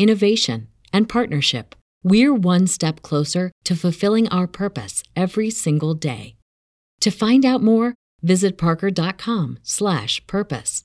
[0.00, 6.36] innovation, and partnership, we're one step closer to fulfilling our purpose every single day.
[7.00, 10.84] To find out more, visit parker.com/purpose.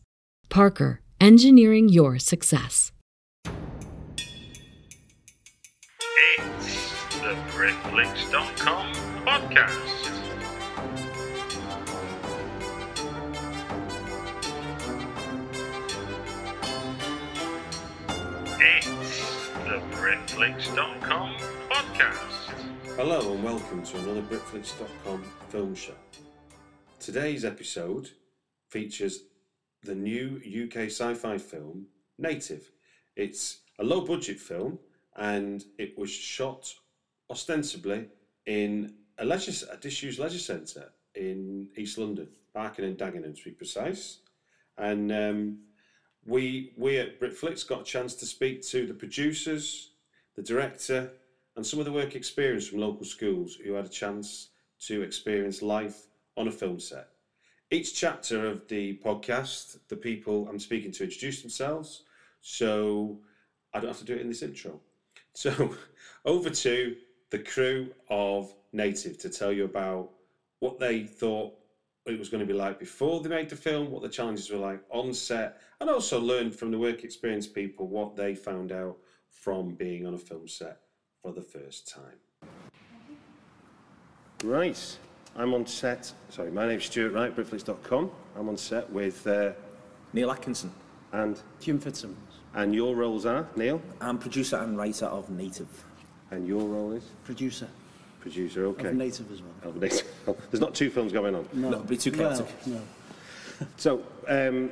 [0.50, 2.92] Parker, engineering your success.
[6.38, 6.76] It's
[7.22, 8.94] the Britflicks.com
[9.26, 10.12] podcast.
[18.58, 19.05] It's
[19.66, 21.36] the Britflicks.com
[21.72, 22.54] podcast.
[22.96, 25.96] Hello and welcome to another Britflicks.com film show.
[27.00, 28.12] Today's episode
[28.70, 29.24] features
[29.82, 31.88] the new UK sci-fi film
[32.20, 32.70] Native.
[33.16, 34.78] It's a low-budget film
[35.16, 36.72] and it was shot
[37.32, 38.06] ostensibly
[38.46, 44.20] in a a disused leisure centre in East London, Barking and Dagenham to be precise.
[44.78, 45.58] And um,
[46.26, 49.92] we we at Britflicks got a chance to speak to the producers,
[50.36, 51.12] the director,
[51.56, 55.62] and some of the work experience from local schools who had a chance to experience
[55.62, 57.10] life on a film set.
[57.72, 62.04] Each chapter of the podcast, the people I'm speaking to introduce themselves,
[62.42, 63.20] so
[63.74, 64.80] I don't have to do it in this intro.
[65.34, 65.76] So
[66.26, 66.96] over to
[67.30, 70.12] the crew of Native to tell you about
[70.60, 71.54] what they thought
[72.06, 74.58] it was going to be like before they made the film, what the challenges were
[74.58, 78.98] like on set, and also learn from the work experience people what they found out
[79.30, 80.82] from being on a film set
[81.22, 82.50] for the first time.
[84.44, 84.98] Right,
[85.36, 86.12] I'm on set.
[86.30, 88.12] Sorry, my name's Stuart Wright, Britflicks.com.
[88.38, 89.52] I'm on set with uh,
[90.14, 90.72] Neil Atkinson.
[91.14, 92.18] and Jim Fitzsimmons.
[92.54, 95.86] and your roles are Neil, I'm producer and writer of Native.
[96.32, 97.68] and your role is Producer
[98.30, 98.66] producer.
[98.66, 98.88] Okay.
[98.88, 99.54] of Native as well.
[99.70, 100.08] Of Native.
[100.52, 101.48] There's not two films going on.
[101.54, 102.48] No, No, it'd be too chaotic.
[102.66, 102.76] Well,
[103.60, 103.68] no.
[103.78, 104.72] So, um,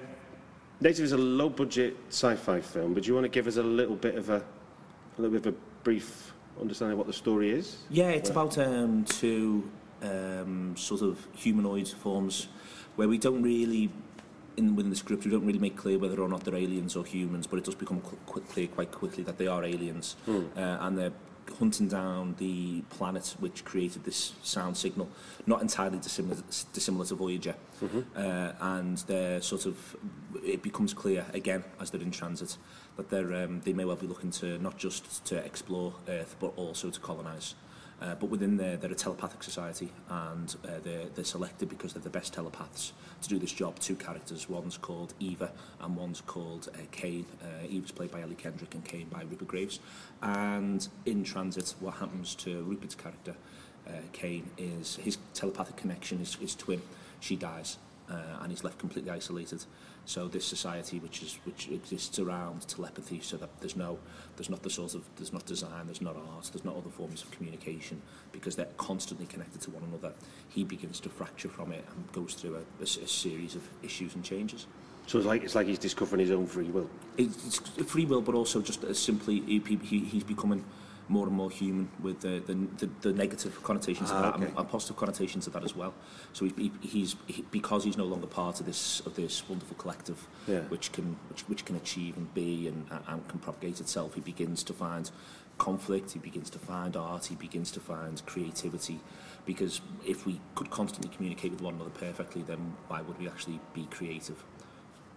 [0.81, 3.95] Native is a low-budget sci-fi film, but do you want to give us a little
[3.95, 7.77] bit of a, a little bit of a brief understanding of what the story is?
[7.91, 9.69] Yeah, it's about um, two
[10.01, 12.47] um, sort of humanoid forms
[12.95, 13.91] where we don't really,
[14.57, 17.05] in within the script, we don't really make clear whether or not they're aliens or
[17.05, 20.15] humans, but it does become qu- quick, clear quite quickly that they are aliens.
[20.27, 21.13] Uh, and they're
[21.59, 25.09] hunting down the planet which created this sound signal,
[25.45, 26.37] not entirely dissimilar,
[26.73, 27.55] dissimilar to Voyager.
[28.15, 29.95] Uh, and they're sort of,
[30.43, 32.57] it becomes clear again as they're in transit
[32.97, 36.53] that they're, um, they may well be looking to not just to explore Earth, but
[36.55, 37.55] also to colonise.
[38.01, 42.03] Uh, but within there, they're a telepathic society, and uh, they're, they're selected because they're
[42.03, 43.79] the best telepaths to do this job.
[43.79, 47.25] Two characters, one's called Eva, and one's called uh, Kane.
[47.41, 49.79] Uh, Eva's played by Ellie Kendrick, and Kane by Rupert Graves.
[50.23, 53.35] and in transit what happens to Rupert's character
[53.87, 56.81] uh, Kane is his telepathic connection is his twin
[57.19, 57.77] she dies
[58.09, 59.63] uh, and he's left completely isolated.
[60.05, 63.97] So this society which is which exists around telepathy so that there's no
[64.35, 67.23] there's not the sort of there's not design there's not art there's not other forms
[67.23, 68.01] of communication
[68.33, 70.13] because they're constantly connected to one another.
[70.49, 74.15] He begins to fracture from it and goes through a, a, a series of issues
[74.15, 74.67] and changes.
[75.07, 76.89] So it's like it's like he's discovering his own free will.
[77.17, 80.63] It's free will, but also just as simply he, he, he's becoming
[81.09, 84.45] more and more human with the the, the, the negative connotations Ah, of that okay.
[84.45, 85.93] and, and positive connotations of that as well.
[86.31, 90.27] So he, he's he, because he's no longer part of this of this wonderful collective,
[90.47, 90.61] Yeah.
[90.69, 94.15] which can which, which can achieve and be and, and can propagate itself.
[94.15, 95.11] He begins to find
[95.57, 96.11] conflict.
[96.11, 97.25] He begins to find art.
[97.25, 99.01] He begins to find creativity.
[99.45, 103.59] Because if we could constantly communicate with one another perfectly, then why would we actually
[103.73, 104.41] be creative?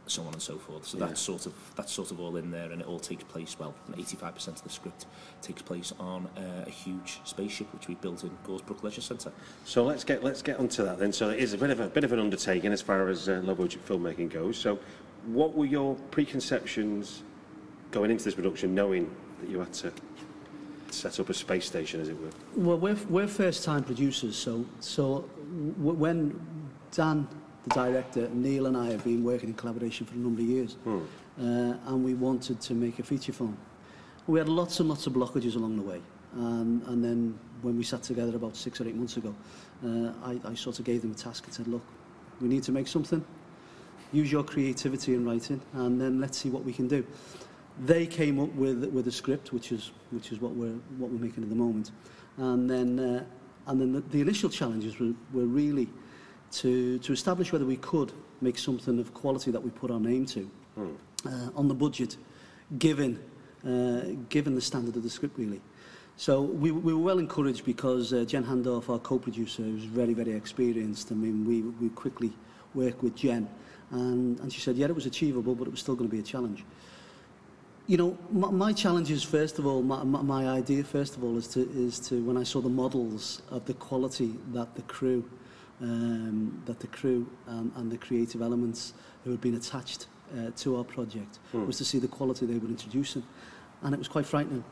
[0.07, 0.87] So on and so forth.
[0.87, 1.07] So Yeah.
[1.07, 3.57] that's sort of that's sort of all in there, and it all takes place.
[3.59, 5.07] Well, 85% of the script
[5.43, 9.33] takes place on uh, a huge spaceship which we built in Goresbrook Leisure Centre.
[9.65, 11.13] So let's get let's get onto that then.
[11.13, 13.41] So it is a bit of a bit of an undertaking as far as uh,
[13.45, 14.57] low budget filmmaking goes.
[14.57, 14.79] So,
[15.27, 17.23] what were your preconceptions
[17.91, 19.11] going into this production, knowing
[19.41, 19.93] that you had to
[20.91, 22.31] set up a space station, as it were?
[22.55, 25.23] Well, we're, we're first-time producers, so so
[25.79, 26.41] when
[26.93, 27.27] Dan,
[27.67, 30.77] the director, Neil and I have been working in collaboration for a number of years,
[30.85, 30.99] Hmm.
[31.39, 31.43] uh,
[31.87, 33.57] and we wanted to make a feature film.
[34.27, 36.01] We had lots and lots of blockages along the way,
[36.35, 39.35] and, and then when we sat together about six or eight months ago,
[39.85, 41.83] uh, I, I sort of gave them a task and said, look,
[42.41, 43.25] we need to make something,
[44.13, 47.05] use your creativity in writing, and then let's see what we can do.
[47.85, 51.19] They came up with with a script, which is which is what we're what we're
[51.21, 51.91] making at the moment,
[52.39, 53.25] and then uh,
[53.67, 55.89] and then the, the initial challenges were, were really
[56.53, 60.27] to to establish whether we could make something of quality that we put our name
[60.27, 60.51] to
[61.27, 62.17] uh, on the budget,
[62.79, 63.19] given
[63.67, 65.61] uh, given the standard of the script really.
[66.19, 70.33] So we, we were well encouraged because uh, Jen Handorf, our co-producer, who's very, very
[70.33, 71.13] experienced.
[71.13, 72.33] I mean, we, we quickly
[72.75, 73.47] worked with Jen
[73.91, 76.21] and, and she said, yeah, it was achievable, but it was still going to be
[76.21, 76.65] a challenge.
[77.87, 81.23] You know, my, my challenge is, first of all, my, my, my idea, first of
[81.23, 84.83] all, is to, is to, when I saw the models of the quality that the
[84.83, 85.23] crew,
[85.81, 88.95] um, that the crew um, and the creative elements
[89.25, 92.69] who had been attached uh, to our project, was to see the quality they were
[92.69, 93.23] introducing.
[93.83, 94.65] And it was quite frightening,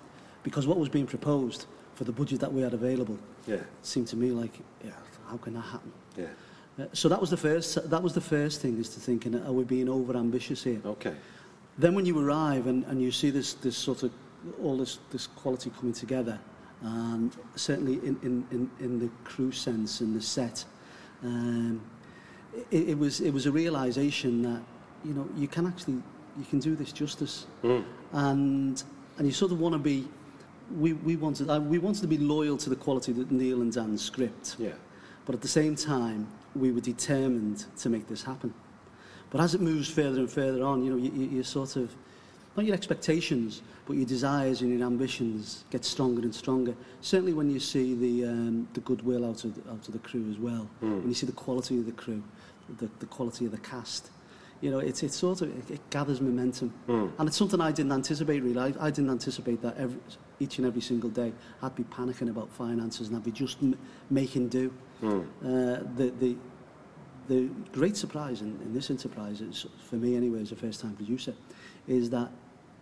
[0.43, 4.17] because what was being proposed for the budget that we had available Yeah, seemed to
[4.17, 4.91] me like, yeah,
[5.29, 5.93] how can that happen?
[6.17, 6.27] yeah.
[6.77, 7.89] Uh, so that was the first.
[7.89, 10.81] That was the first thing is to thinking, are we being over ambitious here?
[10.85, 11.15] Okay.
[11.79, 14.11] Then when you arrive and, and you see this this sort of
[14.61, 16.37] all this this quality coming together,
[16.83, 20.65] and certainly in in, in, in the crew sense in the set,
[21.25, 21.81] um,
[22.71, 24.63] it, it was it was a realization that
[25.05, 26.03] you know you can actually
[26.39, 27.47] you can do this justice,
[28.13, 28.83] and
[29.19, 30.07] and you sort of want to be.
[30.75, 33.71] We, we wanted uh, we wanted to be loyal to the quality that Neil and
[33.71, 34.57] Dan's script.
[34.59, 34.71] Yeah.
[35.27, 38.55] But at the same time, we were determined to make this happen.
[39.31, 41.95] But as it moves further and further on, you know, you, you, you sort of,
[42.57, 46.75] not your expectations, but your desires and your ambitions get stronger and stronger.
[47.01, 50.29] Certainly when you see the, um, the goodwill out of, the- out of the crew
[50.31, 52.23] as well, when you see the quality of the crew,
[52.79, 54.11] the, the quality of the cast,
[54.61, 56.73] you know, it's, it's sort of, it, it gathers momentum.
[57.19, 58.59] And it's something I didn't anticipate really.
[58.59, 59.99] I, I didn't anticipate that every,
[60.41, 63.77] each and every single day I'd be panicking about finances and I'd be just m-
[64.11, 64.73] making do.
[65.03, 66.37] Uh, the, the,
[67.29, 71.35] the great surprise in, in this enterprise, is, for me anyway, as a first-time producer,
[71.87, 72.31] is that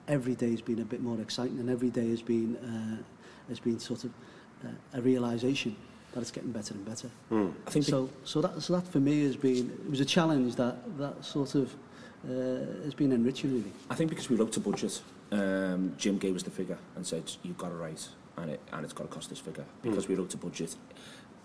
[0.08, 3.02] every day has been a bit more exciting and every day has been uh,
[3.48, 4.10] has been sort of
[4.64, 5.76] uh, a realization
[6.12, 7.10] that it's getting better and better.
[7.30, 7.54] Mm.
[7.66, 8.10] I think so.
[8.24, 11.54] So that so that for me has been it was a challenge that that sort
[11.54, 11.74] of
[12.28, 13.72] uh, has been enriching really.
[13.90, 15.00] I think because we looked at budget,
[15.30, 18.84] um, Jim gave us the figure and said you've got to raise and it and
[18.84, 19.90] it's got to cost this figure hmm.
[19.90, 20.10] because mm.
[20.10, 20.76] we looked at budget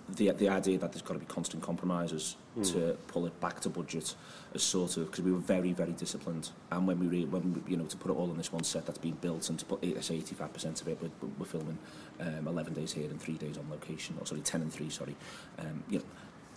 [0.10, 2.72] the the idea that there's got to be constant compromises mm.
[2.72, 4.16] to pull it back to budget
[4.54, 6.50] is sort of because we were very very disciplined.
[6.72, 8.64] And when we re, when we, you know to put it all on this one
[8.64, 11.46] set that's been built and to put eight, say 85 percent of it we're, we're
[11.46, 11.78] filming
[12.20, 15.16] um, 11 days here and three days on location or sorry 10 and three sorry.
[15.60, 16.06] Um, you know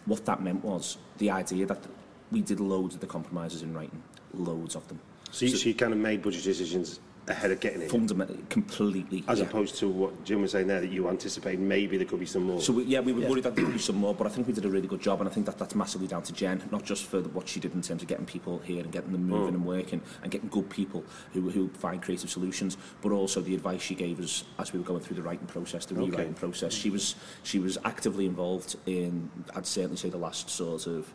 [0.07, 1.87] what that meant was the idea that
[2.31, 5.01] we did loads of the compromises in writing loads of them.
[5.31, 7.01] So, so, so you kind of made budget decisions
[7.31, 9.25] ahead of getting it, fundamentally, completely.
[9.29, 9.47] as yeah.
[9.47, 12.43] opposed to what Jim was saying there, that you anticipate maybe there could be some
[12.43, 12.61] more.
[12.61, 13.29] So we, yeah, we were Yeah.
[13.31, 15.01] worried that there could be some more, but I think we did a really good
[15.01, 17.49] job, and I think that that's massively down to Jen, not just for the, what
[17.49, 20.31] she did in terms of getting people here and getting them moving and working and
[20.31, 24.45] getting good people who, who find creative solutions, but also the advice she gave us
[24.59, 26.11] as we were going through the writing process, the Okay.
[26.11, 26.73] rewriting process.
[26.75, 31.13] She was she was actively involved in, I'd certainly say, the last sort of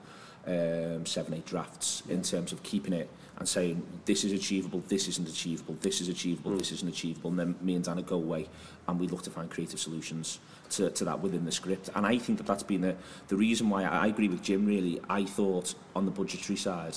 [0.48, 5.08] um, seven, eight drafts in terms of keeping it and saying this is achievable, this
[5.08, 8.48] isn't achievable, this is achievable, this isn't achievable, and then me and Dana go away
[8.88, 10.40] and we look to find creative solutions
[10.70, 11.90] to, to that within the script.
[11.96, 12.96] And I think that that's been the,
[13.28, 15.02] the reason why I, I agree with Jim really.
[15.10, 16.96] I thought on the budgetary side,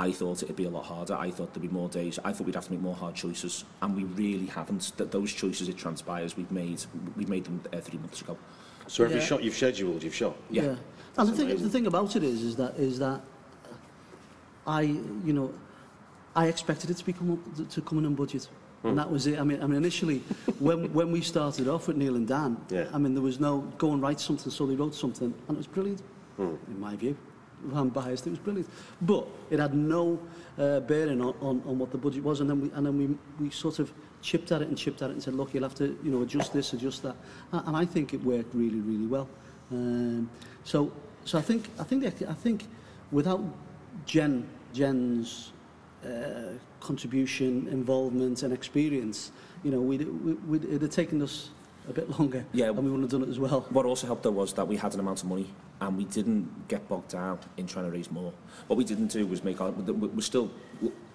[0.00, 1.14] I thought it'd be a lot harder.
[1.14, 2.18] I thought there'd be more days.
[2.24, 4.92] I thought we'd have to make more hard choices, and we really haven't.
[4.96, 6.84] That those choices, it transpires, we've made
[7.16, 8.38] we've made them uh, three months ago.
[8.86, 9.24] so every Yeah.
[9.24, 10.36] shot you've scheduled, you've shot.
[10.50, 10.76] Yeah.
[11.16, 13.22] And the thing, the thing about it is, is that is that
[14.68, 15.52] I, you know,
[16.36, 18.48] I expected it to become to come in on budget,
[18.82, 18.88] Hmm.
[18.90, 19.40] and that was it.
[19.40, 20.18] I mean, I mean, initially,
[20.60, 22.86] when when we started off with Neil and Dan, Yeah.
[22.92, 25.58] I mean, there was no go and write something, so they wrote something, and it
[25.58, 26.02] was brilliant,
[26.36, 26.54] Hmm.
[26.72, 27.16] in my view.
[27.74, 28.68] I'm biased, it was brilliant,
[29.02, 30.20] but it had no
[30.58, 33.06] uh, bearing on, on, on what the budget was, and then we and then we
[33.44, 35.74] we sort of chipped at it and chipped at it and said, look, you'll have
[35.76, 37.16] to you know adjust this, adjust that,
[37.52, 39.28] and, and I think it worked really, really well.
[39.72, 40.28] Um,
[40.62, 40.92] so
[41.24, 42.66] so I think I think I think
[43.10, 43.40] without
[44.06, 44.46] Jen
[44.82, 45.52] Jen's
[46.06, 49.32] uh, contribution, involvement, and experience,
[49.64, 51.50] you know, we'd, we, we'd, it'd have taken us
[51.88, 52.66] a bit longer, Yeah.
[52.68, 53.66] and we wouldn't have done it as well.
[53.70, 55.48] What also helped though was that we had an amount of money
[55.80, 58.32] and we didn't get bogged down in trying to raise more.
[58.68, 60.48] What we didn't do was make our, we- we're still,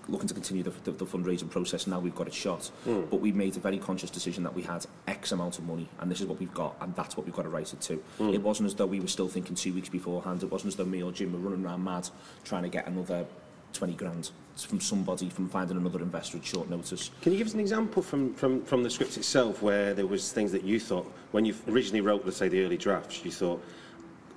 [0.09, 1.87] looking to continue the, the, the fundraising process.
[1.87, 3.03] Now we've got it shot, Hmm.
[3.09, 6.11] but we made a very conscious decision that we had X amount of money, and
[6.11, 7.95] this is what we've got, and that's what we've got to write it to.
[8.17, 8.29] Hmm.
[8.33, 10.43] It wasn't as though we were still thinking two weeks beforehand.
[10.43, 12.09] It wasn't as though me or Jim were running around mad
[12.43, 13.25] trying to get another
[13.73, 17.09] 20 grand from somebody, from finding another investor at short notice.
[17.21, 20.31] Can you give us an example from, from, from the script itself where there was
[20.31, 23.63] things that you thought, when you originally wrote, let's say, the early drafts, you thought,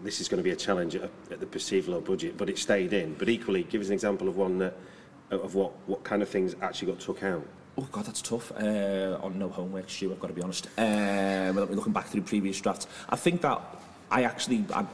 [0.03, 2.59] this is going to be a challenge at, at the perceived low budget, but it
[2.59, 3.15] stayed in.
[3.15, 4.75] But equally, give us an example of one that,
[5.31, 7.47] of what, what kind of things actually got took out.
[7.79, 8.53] Oh God, that's tough.
[8.53, 10.69] Uh, on no homework, Stu, I've got to be honest.
[10.79, 13.61] Um, without me looking back through previous drafts, I think that
[14.11, 14.87] I actually, I,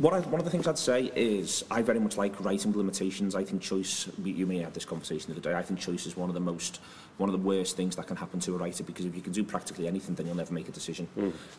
[0.00, 3.34] what I, one of the things I'd say is I very much like writing limitations.
[3.34, 4.08] I think choice.
[4.24, 5.54] You may have this conversation the other day.
[5.54, 6.80] I think choice is one of the most,
[7.18, 9.32] one of the worst things that can happen to a writer because if you can
[9.32, 11.06] do practically anything, then you'll never make a decision.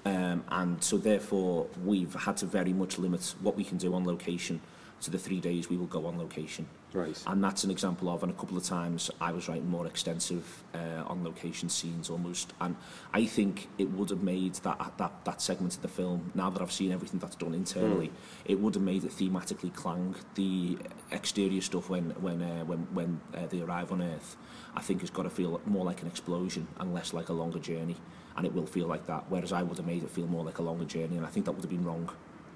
[0.06, 4.06] Um, and so therefore, we've had to very much limit what we can do on
[4.06, 4.60] location
[5.02, 6.68] to the three days we will go on location.
[6.94, 7.18] Right.
[7.26, 10.64] And that's an example of, and a couple of times I was writing more extensive
[10.74, 12.54] uh, on location scenes almost.
[12.60, 12.76] And
[13.14, 16.62] I think it would have made that, that, that segment of the film, now that
[16.62, 18.12] I've seen everything that's done internally,
[18.46, 20.16] it would have made it thematically clang.
[20.36, 20.78] The
[21.12, 24.36] exterior stuff when, when, uh, when, when uh, they arrive on Earth,
[24.76, 27.60] I think has got to feel more like an explosion and less like a longer
[27.60, 27.96] journey.
[28.36, 30.60] And it will feel like that, whereas I would have made it feel more like
[30.60, 32.10] a longer journey, and I think that would have been wrong.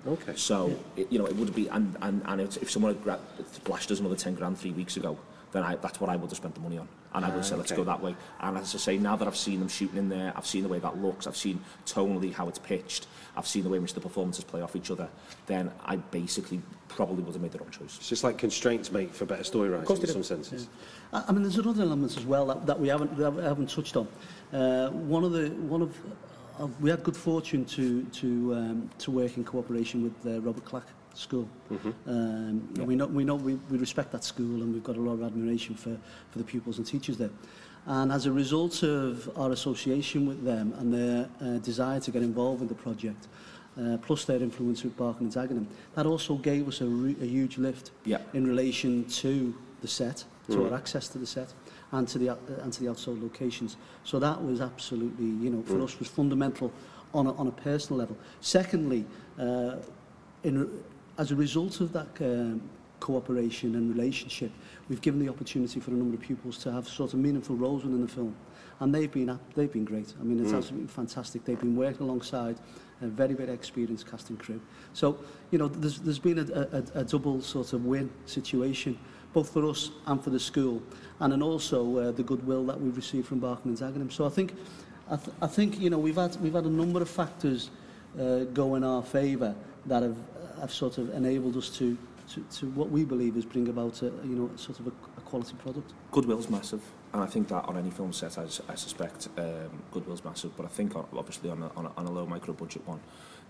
[0.08, 0.34] Okay.
[0.36, 1.04] So, yeah.
[1.04, 3.20] it, you know, it would be, and, and, and it, if someone had gra-
[3.52, 5.18] splashed us another 10 grand three weeks ago,
[5.52, 6.88] then I, that's what I would have spent the money on.
[7.14, 7.84] And I would say, let's ah, okay.
[7.84, 8.14] go that way.
[8.42, 10.70] And as I say, now that I've seen them shooting in there, I've seen the
[10.70, 13.08] way that looks, I've seen tonally how it's pitched,
[13.38, 15.08] I've seen the way in which the performances play off each other,
[15.46, 17.96] then I basically probably would have made the wrong choice.
[17.98, 20.68] It's just like constraints make for better story writing in some senses.
[21.14, 21.24] Yeah.
[21.26, 23.96] I mean, there's another element as well that, that we haven't that we haven't touched
[23.96, 24.08] on.
[24.52, 25.98] Uh, one of the one of
[26.60, 30.66] uh, we had good fortune to to um, to work in cooperation with uh, Robert
[30.66, 31.48] Clack school.
[31.70, 31.94] Mm -hmm.
[32.06, 32.88] um, yeah.
[32.88, 35.22] We know we know we, we respect that school and we've got a lot of
[35.22, 35.98] admiration for
[36.32, 37.32] for the pupils and teachers there.
[37.86, 42.22] And as a result of our association with them and their uh, desire to get
[42.22, 43.28] involved in the project,
[43.78, 47.58] uh, plus their influence with Barking and Dagenham, that also gave us a, a huge
[47.58, 48.22] lift yeah.
[48.34, 50.66] in relation to the set, to mm.
[50.66, 51.54] our access to the set
[51.92, 53.78] and to the, uh, and to the outside locations.
[54.04, 55.84] So that was absolutely, you know, for mm.
[55.84, 56.72] us was fundamental
[57.14, 58.18] on a, on a personal level.
[58.42, 59.06] Secondly,
[59.40, 59.78] uh,
[60.44, 60.84] in,
[61.18, 62.62] as a result of that um,
[63.00, 64.52] cooperation and relationship,
[64.90, 67.84] we've given the opportunity for a number of pupils to have sort of meaningful roles
[67.84, 68.36] within the film.
[68.82, 70.14] And they've been, they've been great.
[70.20, 70.58] I mean, it's mm.
[70.58, 71.46] absolutely fantastic.
[71.46, 72.58] They've been working alongside
[73.02, 74.60] a very, very experienced casting crew.
[74.94, 75.18] So,
[75.52, 78.98] you know, there's, there's been a, a, a double sort of win situation
[79.36, 80.82] both for us and for the school,
[81.20, 84.12] and then also uh, the goodwill that we've received from Barkham and Dagenham.
[84.12, 84.56] So I think,
[85.12, 87.70] I, th I think you know we've had we've had a number of factors
[88.18, 89.54] uh, go in our favour
[89.88, 90.18] that have
[90.62, 91.98] have sort of enabled us to
[92.32, 95.22] to, to what we believe is bring about a you know sort of a, a
[95.30, 95.92] quality product.
[96.12, 100.24] Goodwill's massive, and I think that on any film set, I, I suspect um, goodwill's
[100.24, 100.52] massive.
[100.58, 103.02] But I think on, obviously on a, on, a, on a low micro budget one,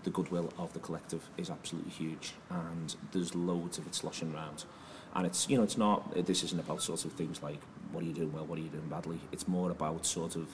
[0.02, 4.64] the goodwill of the collective is absolutely huge, and there's loads of it sloshing around.
[5.16, 7.58] And it's, you know, it's not, this isn't about sort of things like,
[7.90, 9.18] what are you doing well, what are you doing badly?
[9.32, 10.46] It's more about sort of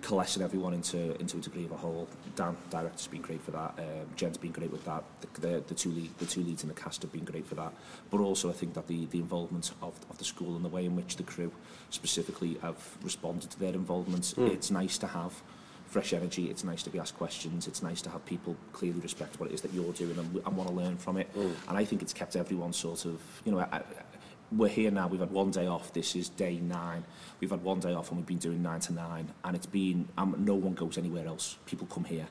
[0.00, 2.08] coalescing everyone into into a degree of a whole.
[2.36, 3.74] Dan, director's been great for that.
[3.78, 5.04] Um, Jen's been great with that.
[5.20, 7.56] The, the, the two lead, the two leads in the cast have been great for
[7.56, 7.72] that.
[8.10, 10.86] But also, I think that the the involvement of, of the school and the way
[10.86, 11.52] in which the crew
[11.90, 14.50] specifically have responded to their involvement, mm.
[14.50, 15.42] it's nice to have.
[15.88, 16.50] Fresh energy.
[16.50, 17.66] It's nice to be asked questions.
[17.66, 20.56] It's nice to have people clearly respect what it is that you're doing and, and
[20.56, 21.28] want to learn from it.
[21.68, 23.82] And I think it's kept everyone sort of, you know, I, I,
[24.52, 25.08] we're here now.
[25.08, 25.92] We've had one day off.
[25.92, 27.04] This is day nine.
[27.40, 29.30] We've had one day off, and we've been doing nine to nine.
[29.44, 31.58] And it's been um, no one goes anywhere else.
[31.66, 32.26] People come here.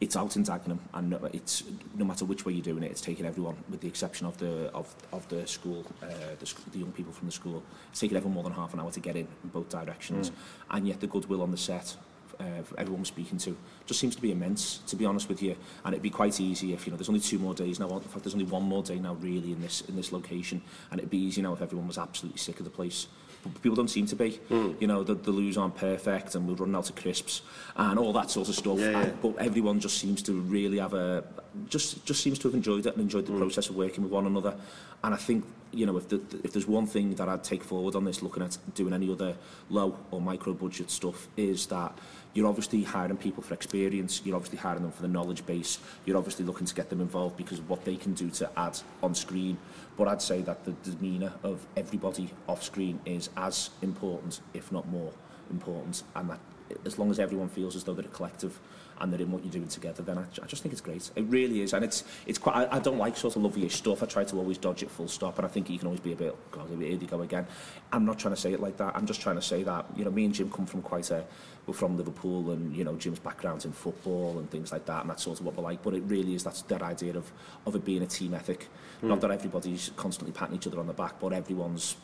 [0.00, 1.62] It's out in Dagenham, and it's
[1.94, 4.68] no matter which way you're doing it, it's taking everyone, with the exception of the
[4.72, 6.06] of, of the school, uh,
[6.38, 7.62] the, the young people from the school.
[7.90, 10.32] It's taking everyone more than half an hour to get in in both directions,
[10.70, 11.96] and yet the goodwill on the set
[12.40, 15.56] uh, everyone we're speaking to just seems to be immense, to be honest with you.
[15.84, 17.88] And it'd be quite easy if you know there's only two more days now.
[17.88, 21.00] In fact, there's only one more day now really in this in this location, and
[21.00, 23.06] it'd be easy now if everyone was absolutely sick of the place.
[23.42, 24.40] But people don't seem to be.
[24.80, 27.42] You know, the, the loos aren't perfect, and we're running out of crisps
[27.76, 28.78] and all that sort of stuff.
[28.78, 29.02] Yeah, yeah.
[29.02, 31.24] And, but everyone just seems to really have a
[31.68, 34.26] just just seems to have enjoyed it and enjoyed the process of working with one
[34.26, 34.54] another.
[35.02, 37.94] And I think you know if the, if there's one thing that I'd take forward
[37.94, 39.36] on this, looking at doing any other
[39.68, 41.92] low or micro budget stuff, is that
[42.34, 46.16] you're obviously hiring people for experience, you're obviously hiring them for the knowledge base, you're
[46.16, 49.14] obviously looking to get them involved because of what they can do to add on
[49.14, 49.56] screen.
[49.96, 54.88] But I'd say that the demeanour of everybody off screen is as important, if not
[54.88, 55.12] more
[55.50, 56.40] important, and that
[56.84, 58.58] as long as everyone feels as though they're a collective
[59.00, 61.10] and they're in what you're doing together, then I, I just think it's great.
[61.16, 62.56] It really is, and it's it's quite.
[62.56, 64.02] I, I don't like sort of lovey-ish stuff.
[64.02, 66.12] I try to always dodge it full stop, and I think you can always be
[66.12, 66.36] a bit.
[66.50, 67.46] God, here you go again.
[67.92, 68.96] I'm not trying to say it like that.
[68.96, 71.24] I'm just trying to say that you know, me and Jim come from quite a.
[71.66, 75.10] We're from Liverpool, and you know, Jim's background's in football and things like that, and
[75.10, 75.82] that's sort of what we're like.
[75.82, 77.30] But it really is that's that idea of
[77.66, 78.68] of it being a team ethic.
[79.02, 79.08] Mm.
[79.08, 81.96] Not that everybody's constantly patting each other on the back, but everyone's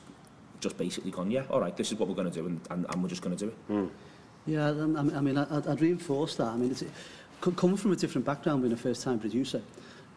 [0.60, 2.86] just basically gone, yeah, all right, this is what we're going to do, and, and,
[2.88, 3.68] and we're just going to do it.
[3.72, 3.90] Mm.
[4.50, 6.48] Yeah, I, I mean, I'd, I'd reinforce that.
[6.48, 6.82] I mean, it's,
[7.40, 9.62] coming from a different background, being a first-time producer,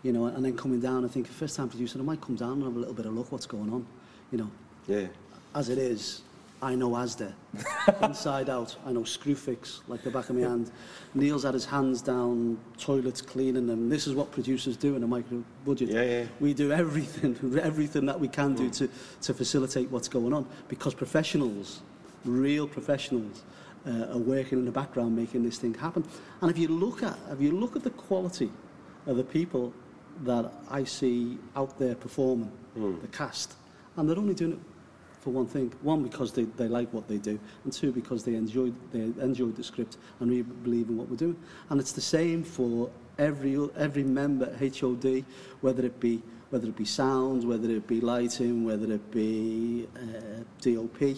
[0.01, 2.53] you know, and then coming down, I think a first-time producer, I might come down
[2.53, 3.85] and have a little bit of look what's going on,
[4.31, 4.49] you know.
[4.87, 5.05] Yeah.
[5.53, 6.23] As it is,
[6.63, 7.31] I know Asda,
[8.01, 8.75] inside out.
[8.87, 10.71] I know Screwfix, like the back of my hand.
[11.13, 13.87] Neil's had his hands down, toilets cleaning them.
[13.87, 15.89] This is what producers do in a micro budget.
[15.89, 16.25] Yeah, yeah.
[16.39, 18.77] We do everything, everything that we can do mm.
[18.77, 18.89] to,
[19.21, 21.81] to facilitate what's going on because professionals,
[22.25, 23.43] real professionals,
[23.87, 26.05] uh, are working in the background making this thing happen.
[26.41, 28.51] And if you look at if you look at the quality
[29.05, 29.73] of the people
[30.23, 33.01] that I see out there performing, mm.
[33.01, 33.55] the cast,
[33.97, 34.59] and they're only doing it
[35.21, 35.73] for one thing.
[35.81, 39.55] One, because they, they like what they do, and two, because they enjoyed, they enjoyed
[39.55, 41.37] the script and really believe in what we're doing.
[41.69, 45.23] And it's the same for every, every member at HOD,
[45.61, 46.21] whether it be
[46.53, 51.17] whether it be sound, whether it be lighting, whether it be uh, DOP.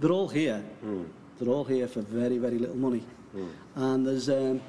[0.00, 0.60] They're all here.
[0.84, 1.06] Mm.
[1.38, 3.04] They're all here for very, very little money.
[3.34, 3.48] Mm.
[3.74, 4.28] And there's...
[4.28, 4.60] Um,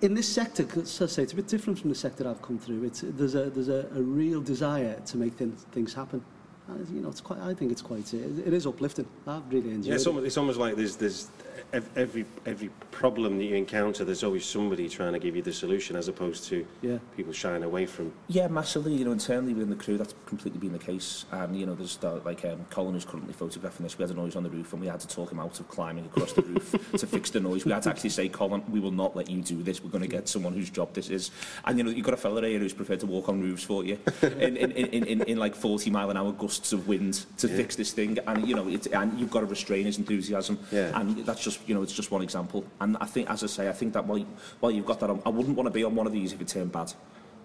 [0.00, 2.58] in this sector, as I say, it's a bit different from the sector I've come
[2.58, 2.84] through.
[2.84, 6.24] It's, there's a, there's a, a real desire to make things, things happen.
[6.66, 9.06] And, you know, it's quite, I think it's quite, it, it is uplifting.
[9.26, 10.08] I've really enjoyed yeah, it's it.
[10.08, 11.28] Almost, it's almost like there's, there's
[11.72, 15.96] every every problem that you encounter, there's always somebody trying to give you the solution,
[15.96, 16.98] as opposed to yeah.
[17.16, 18.12] people shying away from.
[18.28, 18.94] Yeah, massively.
[18.94, 21.26] You know, internally within the crew, that's completely been the case.
[21.32, 23.98] And you know, there's the, like um, Colin, who's currently photographing this.
[23.98, 25.68] We had a noise on the roof, and we had to talk him out of
[25.68, 27.64] climbing across the roof to fix the noise.
[27.64, 29.82] We had to actually say, Colin, we will not let you do this.
[29.82, 31.30] We're going to get someone whose job this is.
[31.64, 33.84] And you know, you've got a fella here who's prepared to walk on roofs for
[33.84, 37.48] you in, in, in, in, in like 40 mile an hour gusts of wind to
[37.48, 37.56] yeah.
[37.56, 38.18] fix this thing.
[38.26, 40.58] And you know, it, and you've got to restrain his enthusiasm.
[40.72, 40.98] Yeah.
[40.98, 42.64] And that's just you know, it's just one example.
[42.80, 44.24] And I think, as I say, I think that while,
[44.60, 46.40] while you've got that on, I wouldn't want to be on one of these if
[46.40, 46.92] it turned bad.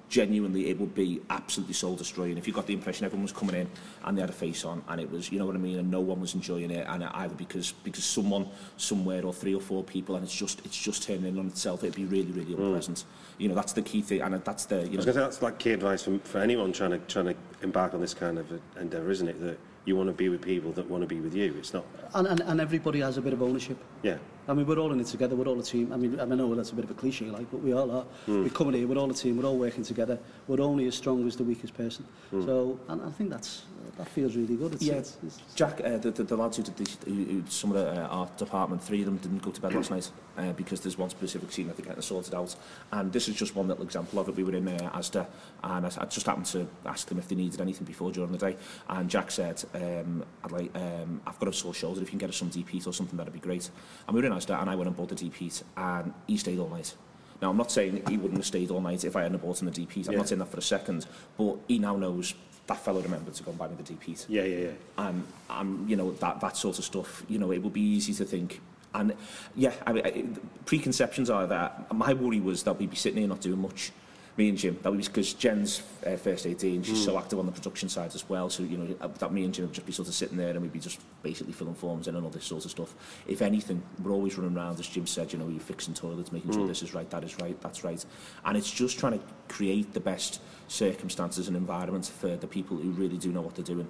[0.10, 2.38] Genuinely, it would be absolutely soul destroying.
[2.38, 3.70] If you got the impression everyone was coming in
[4.04, 5.90] and they had a face on and it was, you know what I mean, and
[5.90, 9.86] no one was enjoying it, and either because because someone somewhere or three or four
[9.86, 12.60] people, and it's just it's just turning on itself, it'd be really really mm.
[12.60, 12.98] unpleasant.
[12.98, 13.04] Mm.
[13.38, 14.82] You know, that's the key thing, and that's the.
[14.82, 16.92] You know, I was going to say that's like key advice for, for anyone trying
[16.92, 19.40] to trying to embark on this kind of endeavour, isn't it?
[19.40, 21.56] That you want to be with people that want to be with you.
[21.58, 21.86] It's not.
[22.14, 23.78] And, and, and everybody has a bit of ownership.
[24.04, 24.18] Yeah.
[24.48, 25.36] I mean, we're all in it together.
[25.36, 25.94] We're all a team.
[25.94, 27.74] I mean, I, mean, I know that's a bit of a cliche, like, but we
[27.74, 28.06] all are.
[28.28, 28.44] Mm.
[28.44, 28.88] We're coming here.
[28.88, 29.38] We're all a team.
[29.38, 30.20] We're all working together.
[30.48, 32.06] We're only as strong as the weakest person.
[32.34, 32.46] Mm.
[32.46, 33.64] So, and I think that's
[33.98, 34.74] that feels really good.
[34.74, 37.72] It's, yeah, it's, it's, Jack, uh, the, the, the lads who did the, who, some
[37.72, 40.54] of the uh, art department, three of them didn't go to bed last night uh,
[40.54, 42.56] because there's one specific scene that they're getting sorted out.
[42.92, 44.36] And this is just one little example of it.
[44.36, 45.28] We were in uh, Asda,
[45.64, 48.38] and I, I just happened to ask them if they needed anything before during the
[48.38, 48.58] day.
[48.90, 52.02] And Jack said, um, I'd like, um, I've got a sore shoulder.
[52.02, 53.70] If you can get us some DP or something, that'd be great.
[54.08, 56.60] And we were in Asda and I went and bought the DPs and he stayed
[56.60, 56.94] all night.
[57.42, 59.70] Now, I'm not saying he wouldn't have stayed all night if I hadn't bought him
[59.70, 60.08] the DPs.
[60.08, 60.20] I'm yeah.
[60.20, 62.36] not saying that for a second, but he now knows
[62.68, 64.26] that fellow remembered to go and buy me the DPs.
[64.30, 64.72] Yeah, yeah, yeah.
[64.98, 68.14] And, and you know, that, that sort of stuff, you know, it would be easy
[68.14, 68.62] to think,
[68.94, 69.14] And
[69.56, 73.42] yeah, I mean, preconceptions are that my worry was that we'd be sitting here not
[73.42, 73.92] doing much
[74.38, 77.06] me and Jim, that was because Jen's uh, first 18, she's mm.
[77.06, 77.18] so hmm.
[77.18, 79.66] active on the production side as well, so, you know, uh, that me and Jim
[79.66, 82.16] would just be sort of sitting there and we'd be just basically filling forms in
[82.16, 82.96] and all this sort of stuff.
[83.28, 86.52] If anything, we're always running around, as Jim said, you know, you're fixing toilets, making
[86.52, 86.54] mm.
[86.54, 86.70] sure hmm.
[86.70, 88.04] this is right, that is right, that's right.
[88.46, 92.92] And it's just trying to create the best circumstances and environments for the people who
[92.92, 93.90] really do know what they're doing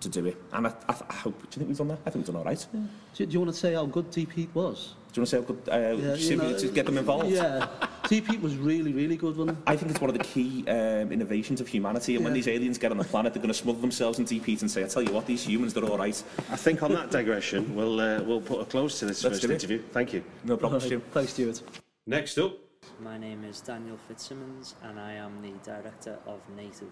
[0.00, 0.36] to do it.
[0.52, 1.98] And I, I, I hope, do you think we've done that?
[2.06, 2.66] I think we've done all right.
[2.72, 2.80] Yeah.
[3.14, 4.94] Do, do you want to say how good DP was?
[5.12, 7.30] Do you want to say how good, uh, yeah, you know, to get them involved?
[7.30, 7.66] Yeah.
[8.08, 9.62] DP was really, really good, wasn't it?
[9.66, 12.14] I think it's one of the key um, innovations of humanity.
[12.14, 12.24] And yeah.
[12.24, 14.70] when these aliens get on the planet, they're going to smother themselves in DP and
[14.70, 16.22] say, I tell you what, these humans, they're all right.
[16.50, 19.52] I think on that digression, we'll, uh, we'll put a close to this Let's first
[19.52, 19.82] interview.
[19.92, 20.24] Thank you.
[20.44, 21.02] No problem, Stu.
[21.10, 21.60] Thanks, Stuart.
[22.06, 22.56] Next up.
[22.98, 26.88] My name is Daniel Fitzsimmons, and I am the director of Native.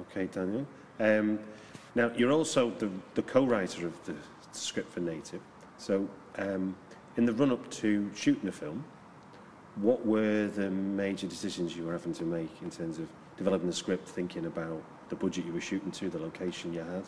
[0.00, 0.66] Okay, Daniel.
[0.98, 1.40] Um,
[1.94, 4.14] now, you're also the, the co-writer of the
[4.52, 5.42] script for Native.
[5.76, 6.74] So, um,
[7.18, 8.82] in the run-up to shooting the film,
[9.76, 13.74] what were the major decisions you were having to make in terms of developing the
[13.74, 17.04] script, thinking about the budget you were shooting to, the location you had?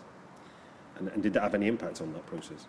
[0.99, 2.67] And, and did that have any impact on that process?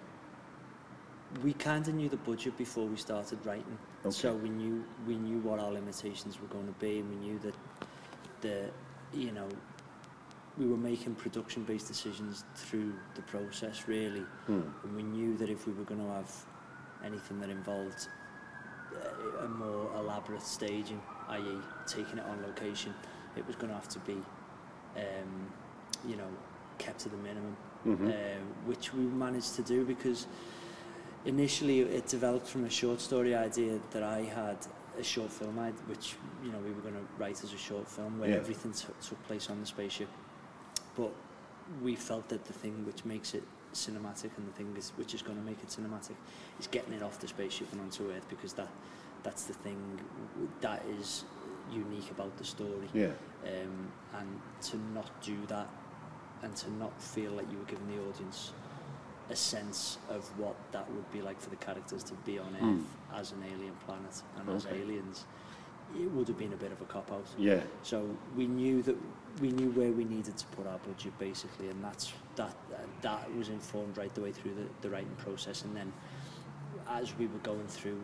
[1.43, 4.11] We kind of knew the budget before we started writing, okay.
[4.11, 7.39] so we knew we knew what our limitations were going to be, and we knew
[7.39, 7.55] that
[8.39, 8.69] the
[9.13, 9.47] you know
[10.57, 14.23] we were making production-based decisions through the process, really.
[14.47, 14.61] Hmm.
[14.83, 16.33] And we knew that if we were going to have
[17.03, 18.07] anything that involved
[19.43, 22.93] a more elaborate staging, i.e., taking it on location,
[23.35, 24.17] it was going to have to be,
[24.97, 25.51] um,
[26.07, 26.27] you know,
[26.77, 27.55] kept to the minimum,
[27.85, 28.09] Mhm.
[28.09, 30.27] uh, which we managed to do because
[31.25, 34.57] initially it developed from a short story idea that I had,
[34.97, 37.85] a short film, id- which you know we were going to write as a short
[37.87, 38.37] film where Yeah.
[38.37, 40.07] everything t- took place on the spaceship.
[40.95, 41.11] But
[41.83, 43.43] we felt that the thing which makes it
[43.75, 46.15] cinematic and the thing is, which is going to make it cinematic
[46.59, 48.69] is getting it off the spaceship and onto Earth because that
[49.23, 49.77] that's the thing
[50.61, 51.23] that is
[51.71, 52.87] unique about the story.
[52.93, 53.07] Yeah.
[53.45, 53.87] Um,
[54.19, 55.67] and to not do that
[56.43, 58.51] and to not feel like you were giving the audience
[59.31, 62.61] a sense of what that would be like for the characters to be on Earth
[62.61, 62.83] Mm.
[63.15, 65.25] as an alien planet and as aliens,
[65.95, 67.25] it would have been a bit of a cop out.
[67.37, 67.61] Yeah.
[67.81, 68.95] So we knew that
[69.41, 72.55] we knew where we needed to put our budget basically, and that's that
[73.01, 75.91] that was informed right the way through the, the writing process, and then
[76.89, 78.01] as we were going through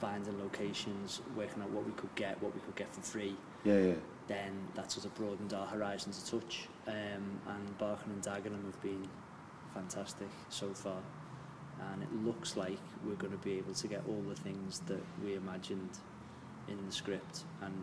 [0.00, 3.78] finding locations, working out what we could get, what we could get for free, Yeah,
[3.78, 3.94] yeah.
[4.26, 6.68] then that sort of broadened our horizons a touch.
[6.86, 9.06] Um, and Barking and Dagenham have been
[9.74, 10.98] fantastic so far.
[11.92, 15.02] And it looks like we're going to be able to get all the things that
[15.22, 15.90] we imagined
[16.68, 17.44] in the script.
[17.60, 17.74] And,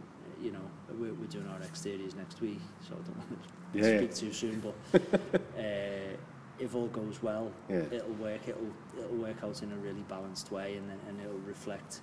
[0.44, 0.60] you know,
[1.00, 3.98] we're, we're doing our exteriors next week, so I don't want to Yeah, yeah.
[4.00, 4.60] speak too soon.
[4.92, 5.02] But
[5.58, 6.18] uh,
[6.60, 7.84] if all goes well, Yeah.
[7.92, 8.42] it'll work.
[8.48, 12.02] It'll, it'll work out in a really balanced way and, then- and it'll reflect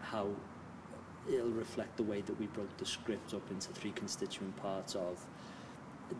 [0.00, 0.28] how
[1.30, 5.24] it'll reflect the way that we broke the script up into three constituent parts of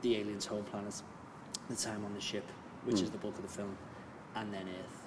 [0.00, 1.02] the aliens' home planet,
[1.68, 2.46] the time on the ship,
[2.84, 3.02] which Mm.
[3.04, 3.76] is the bulk of the film,
[4.34, 5.02] and then Earth.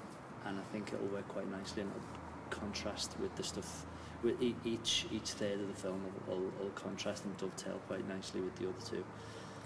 [0.46, 3.86] And I think it'll work quite nicely and it'll contrast with the stuff.
[4.24, 8.08] with e- each each third of the film will, will, will contrast and dovetail quite
[8.08, 9.04] nicely with the other two.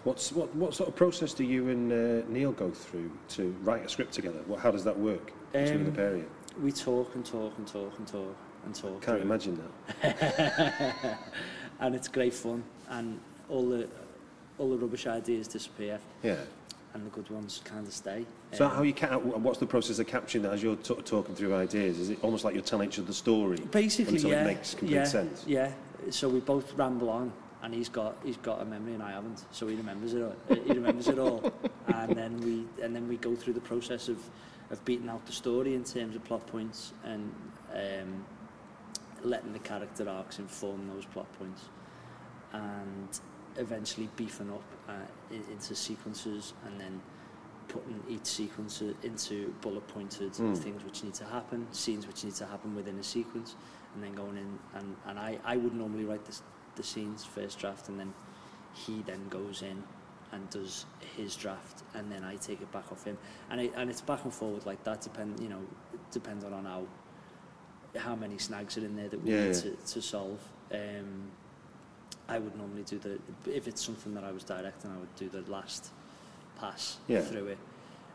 [0.04, 3.86] What's, what, what sort of process do you and uh, Neil go through to write
[3.86, 4.40] a script together?
[4.48, 6.30] What, how does that work between um, the pair of you?
[6.60, 8.36] We talk and talk and talk and talk
[8.66, 9.02] and talk.
[9.04, 9.22] Can't through.
[9.22, 9.64] imagine
[10.02, 11.20] that.
[11.80, 13.88] and it's great fun and all the
[14.58, 16.00] all the rubbish ideas disappear.
[16.24, 16.36] Yeah
[16.94, 18.26] and the good ones kind of stay.
[18.54, 21.56] So um, how you ca what's the process of capturing that as you're talking through
[21.56, 22.00] ideas?
[22.00, 23.58] Is it almost like you're telling each other the story?
[23.58, 24.42] Basically, until yeah.
[24.42, 25.44] it makes complete yeah, sense?
[25.48, 25.72] Yeah,
[26.10, 27.32] so we both ramble on
[27.64, 30.36] and he's got he's got a memory and I haven't so he remembers it all
[30.50, 31.54] he remembers it all
[31.88, 34.18] and then we and then we go through the process of
[34.72, 37.34] of beating out the story in terms of plot points and
[37.74, 38.26] um
[39.24, 41.66] letting the character arcs inform those plot points
[42.54, 43.20] and
[43.58, 47.02] eventually beefing up uh, into sequences and then
[47.68, 50.58] putting each sequence into bullet pointed mm.
[50.58, 53.56] things which need to happen, scenes which need to happen within a sequence,
[53.94, 56.42] and then going in and, and I, I would normally write this,
[56.76, 58.14] the scenes first draft and then
[58.74, 59.84] he then goes in
[60.32, 60.86] and does
[61.18, 63.18] his draft and then I take it back off him
[63.50, 65.62] and it, and it's back and forward like that depend you know
[66.12, 66.84] depending on how
[68.00, 69.62] how many snags are in there that we yeah, need yeah.
[69.62, 70.40] to, to solve
[70.74, 71.30] um,
[72.32, 73.20] I would normally do the
[73.60, 75.92] if it's something that I was directing I would do the last
[76.60, 77.22] pass Yeah.
[77.22, 77.58] through it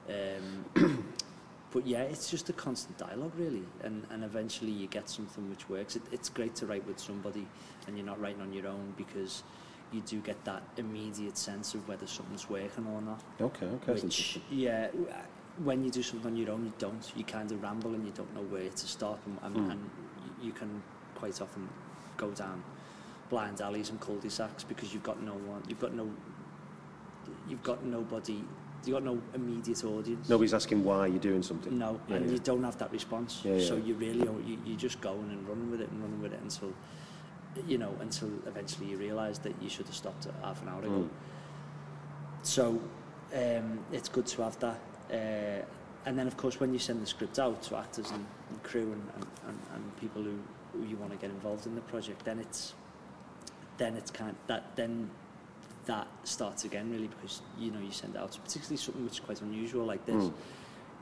[0.08, 1.04] um,
[1.72, 5.68] but yeah it's just a constant dialogue really and, and eventually you get something which
[5.68, 7.46] works it, it's great to write with somebody
[7.86, 9.42] and you're not writing on your own because
[9.92, 13.92] you do get that immediate sense of whether something's working or not Okay, okay.
[13.92, 14.88] which yeah
[15.64, 18.12] when you do something on your own you don't you kind of ramble and you
[18.12, 19.70] don't know where to start and, and, Mm.
[19.72, 19.90] and
[20.42, 20.82] you can
[21.14, 21.68] quite often
[22.16, 22.62] go down
[23.28, 26.08] blind alleys and cul-de-sacs because you've got no one you've got no
[27.48, 28.42] you've got nobody
[28.84, 31.76] you've got no immediate audience Nobody's asking why you're doing something.
[31.78, 32.32] no Yeah, and yeah.
[32.32, 35.70] you don't have that response Yeah, so you really you, you're just going and running
[35.70, 36.72] with it and running with it until
[37.66, 40.80] you know until eventually you realise that you should have stopped it half an hour
[40.80, 41.08] ago Mm.
[42.42, 42.80] so
[43.34, 44.78] um, it's good to have that.
[45.10, 45.64] Uh,
[46.06, 48.92] and then, of course, when you send the script out to actors and, and crew
[48.92, 50.38] and, and, and, and people who,
[50.72, 52.74] who you want to get involved in the project, then it's
[53.78, 55.10] then it's kind of, that then
[55.86, 59.40] that starts again really because you know you send out particularly something which is quite
[59.40, 60.24] unusual like this.
[60.24, 60.32] Mm.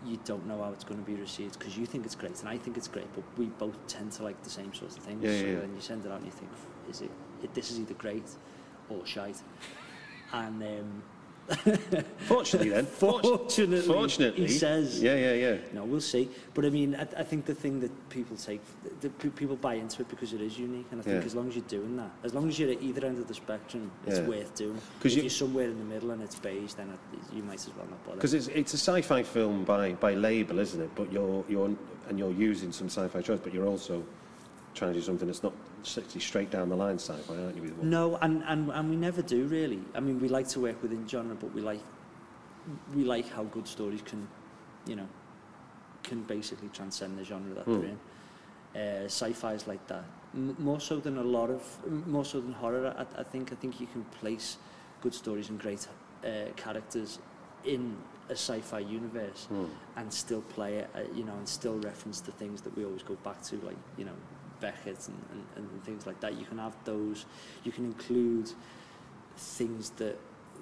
[0.06, 2.48] You don't know how it's going to be received because you think it's great and
[2.48, 5.24] I think it's great, but we both tend to like the same sorts of things.
[5.24, 5.60] Yeah, yeah, so yeah.
[5.60, 6.50] then you send it out and you think,
[6.90, 7.10] is it?
[7.54, 8.28] This is either great
[8.88, 9.42] or shite,
[10.32, 10.62] and.
[10.62, 11.02] Um,
[12.26, 12.86] Fortunately, then.
[12.86, 14.46] Fortunately, Fortunately.
[14.46, 15.02] he says.
[15.02, 15.56] Yeah, yeah, yeah.
[15.72, 16.30] No, we'll see.
[16.54, 18.60] But I mean, I, I think the thing that people take,
[19.00, 21.26] the, the, people buy into it because it is unique, and I think Yeah.
[21.26, 23.34] as long as you're doing that, as long as you're at either end of the
[23.34, 24.26] spectrum, it's Yeah.
[24.26, 24.80] worth doing.
[25.00, 27.42] 'Cause if you- you, are somewhere in the middle and it's beige, then it, you
[27.42, 28.16] might as well not bother.
[28.16, 30.90] Because it's, it's a sci-fi film by, by label, isn't it?
[30.94, 31.70] But you're you're
[32.08, 34.02] and you're using some sci-fi tropes, but you're also
[34.74, 37.62] trying to do something that's not strictly straight down the line sci-fi, aren't you?
[37.62, 39.80] With what- No, and, and, and we never do really.
[39.94, 41.80] I mean, we like to work within genre, but we like
[42.94, 44.26] we like how good stories can,
[44.86, 45.06] you know,
[46.02, 47.80] can basically transcend the genre that Hmm.
[47.80, 47.98] they're in.
[48.74, 50.04] Uh, sci-fi is like that.
[50.34, 51.62] M- more so than a lot of,
[52.06, 52.94] more so than horror.
[52.96, 53.52] I, I think.
[53.52, 54.56] I think you can place
[55.02, 55.86] good stories and great
[56.24, 57.18] uh, characters
[57.64, 57.96] in
[58.30, 59.66] a sci-fi universe Hmm.
[59.96, 63.02] and still play it, uh, you know, and still reference the things that we always
[63.02, 64.16] go back to, like, you know,
[64.64, 66.32] Beckett and, and, and things like that.
[66.40, 67.26] You can have those.
[67.64, 68.50] You can include
[69.36, 70.16] things that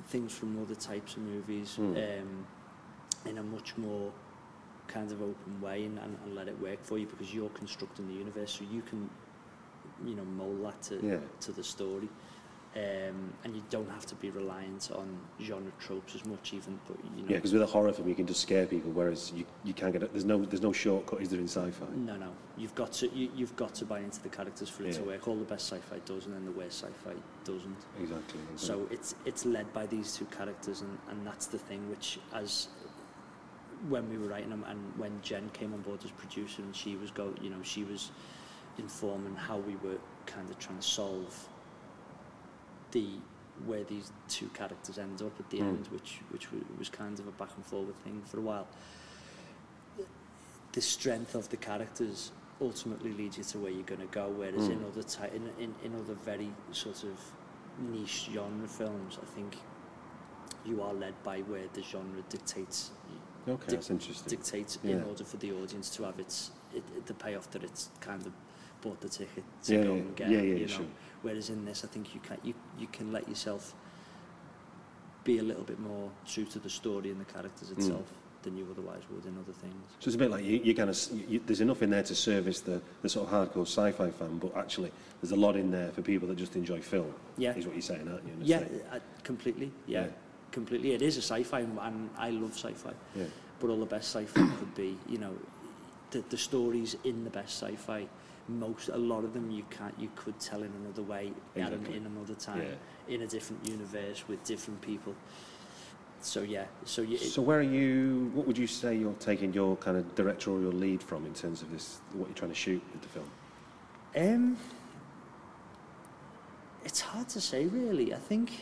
[0.08, 1.96] things from other types of movies mm.
[2.20, 2.46] um,
[3.26, 4.10] in a much more
[4.88, 8.08] kind of open way and, and, and let it work for you because you're constructing
[8.08, 9.08] the universe, so you can
[10.04, 11.16] you know mold that to yeah.
[11.40, 12.08] to the story
[12.74, 16.96] um, and you don't have to be reliant on genre tropes as much even but
[17.04, 17.28] you know.
[17.28, 19.92] Yeah because with a horror film you can just scare people whereas you you can't
[19.92, 21.84] get it there's no there's no shortcut is there in sci-fi?
[21.94, 22.32] No no.
[22.56, 24.98] You've got to you, you've got to buy into the characters for it yeah.
[25.00, 25.28] to work.
[25.28, 27.76] All the best sci-fi does and then the worst sci-fi doesn't.
[28.00, 28.56] Exactly, exactly.
[28.56, 32.68] So it's it's led by these two characters and and that's the thing which as
[33.88, 36.96] when we were writing them and when Jen came on board as producer and she
[36.96, 38.12] was go you know she was
[38.78, 41.48] informing how we were kind of trying to solve
[42.92, 43.06] the
[43.66, 45.68] where these two characters end up at the Mm.
[45.68, 48.66] end, which which was kind of a back and forward thing for a while.
[50.72, 54.28] The strength of the characters ultimately leads you to where you're going to go.
[54.30, 54.88] Whereas in Mm.
[54.88, 57.18] other ty- in, in in other very sort of
[57.78, 59.58] niche genre films, I think
[60.64, 62.92] you are led by where the genre dictates
[63.48, 64.28] okay, dic- that's interesting.
[64.38, 68.24] dictates in order for the audience to have its it, the payoff that it's kind
[68.26, 68.32] of
[68.80, 70.30] bought the ticket to Yeah, go yeah, and get.
[70.30, 70.76] yeah, yeah, you yeah, know?
[70.76, 70.86] sure.
[71.22, 73.74] Whereas in this, I think you can you you can let yourself
[75.24, 77.78] be a little bit more true to the story and the characters Mm.
[77.78, 78.06] itself
[78.42, 79.74] than you otherwise would in other things.
[80.00, 82.14] So it's a bit like you, you kind of you, there's enough in there to
[82.14, 85.90] service the, the sort of hardcore sci-fi fan, but actually there's a lot in there
[85.92, 87.14] for people that just enjoy film.
[87.38, 87.54] Yeah.
[87.54, 88.32] is what you're saying, aren't you?
[88.42, 89.70] Yeah, uh, completely.
[89.86, 90.08] Yeah, Yeah.
[90.50, 90.92] completely.
[90.92, 92.92] It is a sci-fi, and and I love sci-fi.
[93.14, 93.24] yeah.
[93.60, 95.32] but all the best sci-fi could be, you know,
[96.10, 98.08] the, the stories in the best sci-fi,
[98.48, 101.96] most, a lot of them you can't, you could tell in another way, Exactly.
[101.96, 103.14] in another time, Yeah.
[103.14, 105.14] in a different universe with different people.
[106.20, 108.30] So yeah, so you, So where are you?
[108.34, 111.70] What would you say you're taking your kind of directorial lead from in terms of
[111.72, 112.00] this?
[112.12, 113.30] What you're trying to shoot with the film?
[114.14, 114.56] Um,
[116.84, 118.14] it's hard to say, really.
[118.14, 118.52] I think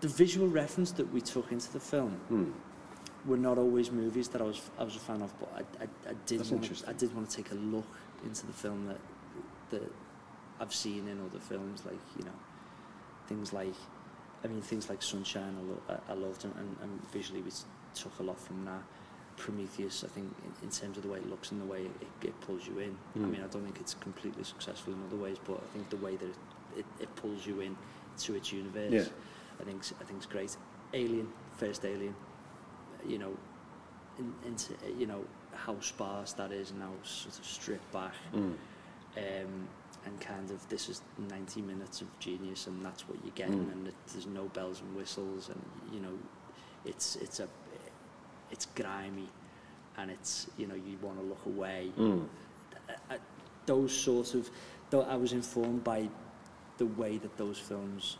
[0.00, 2.50] the visual reference that we took into the film Hmm.
[3.26, 6.10] Were not always movies that I was I was a fan of, but I, I,
[6.10, 6.88] I did want interesting.
[6.88, 7.86] I did want to take a look
[8.24, 9.00] into the film that
[9.70, 9.92] that
[10.60, 12.38] I've seen in other films, like you know
[13.26, 13.74] things like
[14.44, 15.56] I mean things like Sunshine.
[15.58, 15.62] I,
[15.92, 17.50] lo- I, loved and, and, and visually we
[17.94, 18.82] took a lot from that.
[19.36, 22.26] Prometheus, I think, in, in terms of the way it looks and the way it,
[22.28, 22.96] it, pulls you in.
[23.16, 23.30] I Mm.
[23.32, 26.16] mean, I don't think it's completely successful in other ways, but I think the way
[26.16, 26.36] that it,
[26.78, 27.76] it, it pulls you in
[28.20, 29.04] to its universe, Yeah.
[29.60, 30.56] I think I think it's great.
[30.94, 32.14] Alien, first Alien,
[33.06, 33.32] you know,
[34.18, 38.54] in, into you know how sparse that is and how sort of stripped back, Mm.
[39.16, 39.68] um,
[40.04, 43.72] and kind of this is 90 minutes of genius and that's what you're getting, Mm.
[43.72, 45.60] and it, there's no bells and whistles, and
[45.92, 46.18] you know,
[46.84, 47.48] it's it's a
[48.50, 49.28] it's grimy,
[49.98, 51.90] and it's you know you want to look away.
[51.98, 52.26] Mm.
[52.88, 53.18] I, I,
[53.66, 54.48] those sort of,
[54.90, 56.08] though I was informed by
[56.78, 58.16] the way that those films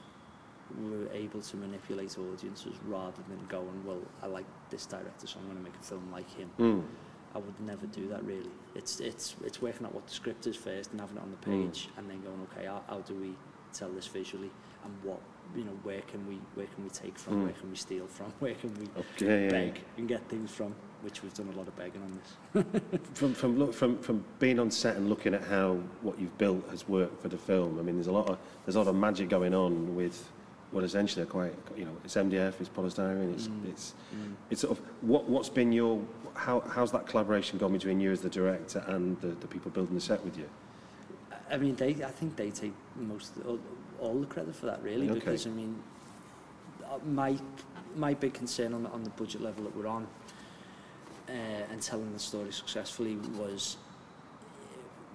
[0.80, 5.44] were able to manipulate audiences rather than going, well, I like this director, so I'm
[5.46, 6.50] going to make a film like him.
[6.58, 6.82] Mm.
[7.34, 8.48] I would never do that really.
[8.74, 11.36] It's it's it's working out what the script is first and having it on the
[11.50, 11.64] Mm.
[11.66, 13.34] page, and then going, okay, how, how do we
[13.72, 14.50] tell this visually,
[14.84, 15.20] and what
[15.54, 17.44] you know, where can we where can we take from, Mm.
[17.44, 21.22] where can we steal from, where can we Okay, beg and get things from, which
[21.22, 22.64] we've done a lot of begging on this.
[23.14, 26.66] From from look from from being on set and looking at how what you've built
[26.70, 27.78] has worked for the film.
[27.78, 30.26] I mean, there's a lot of there's a lot of magic going on with
[30.72, 33.68] what essentially are quite you know it's MDF, it's polystyrene, it's Mm.
[33.70, 33.94] it's
[34.50, 36.02] it's sort of what what's been your
[36.34, 39.94] how how's that collaboration gone between you as the director and the, the people building
[39.94, 40.48] the set with you?
[41.50, 41.90] I mean, they.
[42.04, 43.60] I think they take most all,
[44.00, 45.20] all the credit for that, really, Okay.
[45.20, 45.80] because I mean,
[47.06, 47.38] my
[47.94, 50.06] my big concern on the, on the budget level that we're on
[51.28, 51.32] uh,
[51.70, 53.76] and telling the story successfully was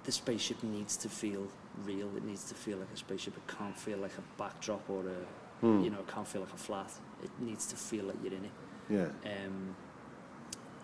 [0.04, 1.46] the spaceship needs to feel
[1.84, 2.08] real.
[2.16, 3.36] It needs to feel like a spaceship.
[3.36, 5.20] It can't feel like a backdrop or a
[5.62, 5.80] Hmm.
[5.84, 6.92] you know, it can't feel like a flat.
[7.22, 8.50] It needs to feel like you're in it.
[8.90, 9.06] Yeah.
[9.30, 9.76] Um,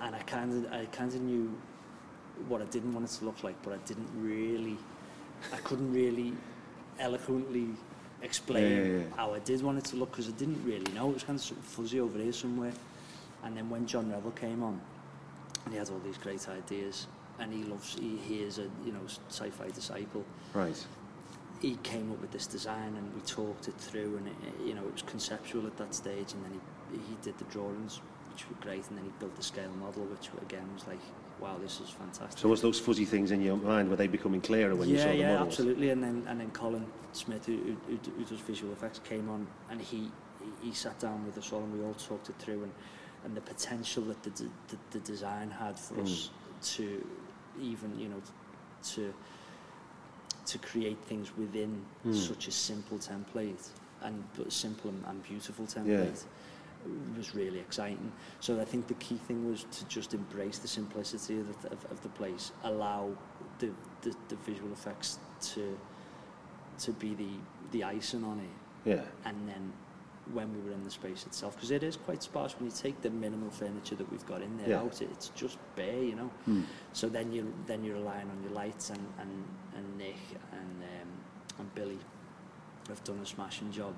[0.01, 1.53] and I kind of, I kind of knew
[2.47, 4.77] what I didn't want it to look like, but I didn't really,
[5.53, 6.33] I couldn't really
[7.01, 7.71] eloquently
[8.23, 9.05] explain Yeah, yeah, yeah.
[9.17, 11.11] how I did want it to look because I didn't really know.
[11.11, 12.73] It was kind of sort of fuzzy over here somewhere.
[13.43, 14.81] And then when John Revel came on,
[15.65, 17.09] and he had all these great ideas,
[17.41, 17.97] and he loves.
[17.99, 20.25] He, he is a you know sci-fi disciple.
[20.55, 20.87] Right.
[21.61, 24.35] he came up with this design and we talked it through and it,
[24.67, 26.61] you know it was conceptual at that stage and then
[26.93, 30.05] he, he did the drawings which were great and then he built the scale model
[30.05, 31.01] which again was like
[31.41, 34.41] wow this is fantastic so was those fuzzy things in your mind were they becoming
[34.41, 37.47] clearer when yeah, you saw yeah, the models absolutely and then and then Colin Smith
[37.47, 40.11] who, who, who does visual effects came on and he
[40.63, 42.73] he sat down with us all and we all talked it through and
[43.25, 46.05] and the potential that the the, the design had for mm.
[46.05, 46.31] us
[46.63, 47.05] to
[47.61, 48.21] even you know
[48.83, 49.13] to
[50.49, 51.73] to create things within
[52.05, 52.15] Mm.
[52.15, 53.69] such a simple template
[54.03, 56.25] and but simple and, and beautiful template
[57.17, 58.13] was really exciting.
[58.41, 61.85] So I think the key thing was to just embrace the simplicity of the, of,
[61.91, 63.11] of the place, allow
[63.59, 63.71] the,
[64.03, 65.19] the, the visual effects
[65.55, 65.79] to
[66.85, 67.33] to be the
[67.73, 69.03] the icing on it, Yeah.
[69.25, 69.73] and then
[70.33, 73.01] when we were in the space itself because it is quite sparse when you take
[73.03, 74.81] the minimal furniture that we've got in there yeah.
[74.81, 76.65] out it's just bare you know mm.
[76.93, 79.45] so then you then you're relying on your lights and and,
[79.77, 80.17] and Nick
[80.53, 81.09] and um,
[81.59, 81.99] and Billy
[82.89, 83.95] have done a smashing job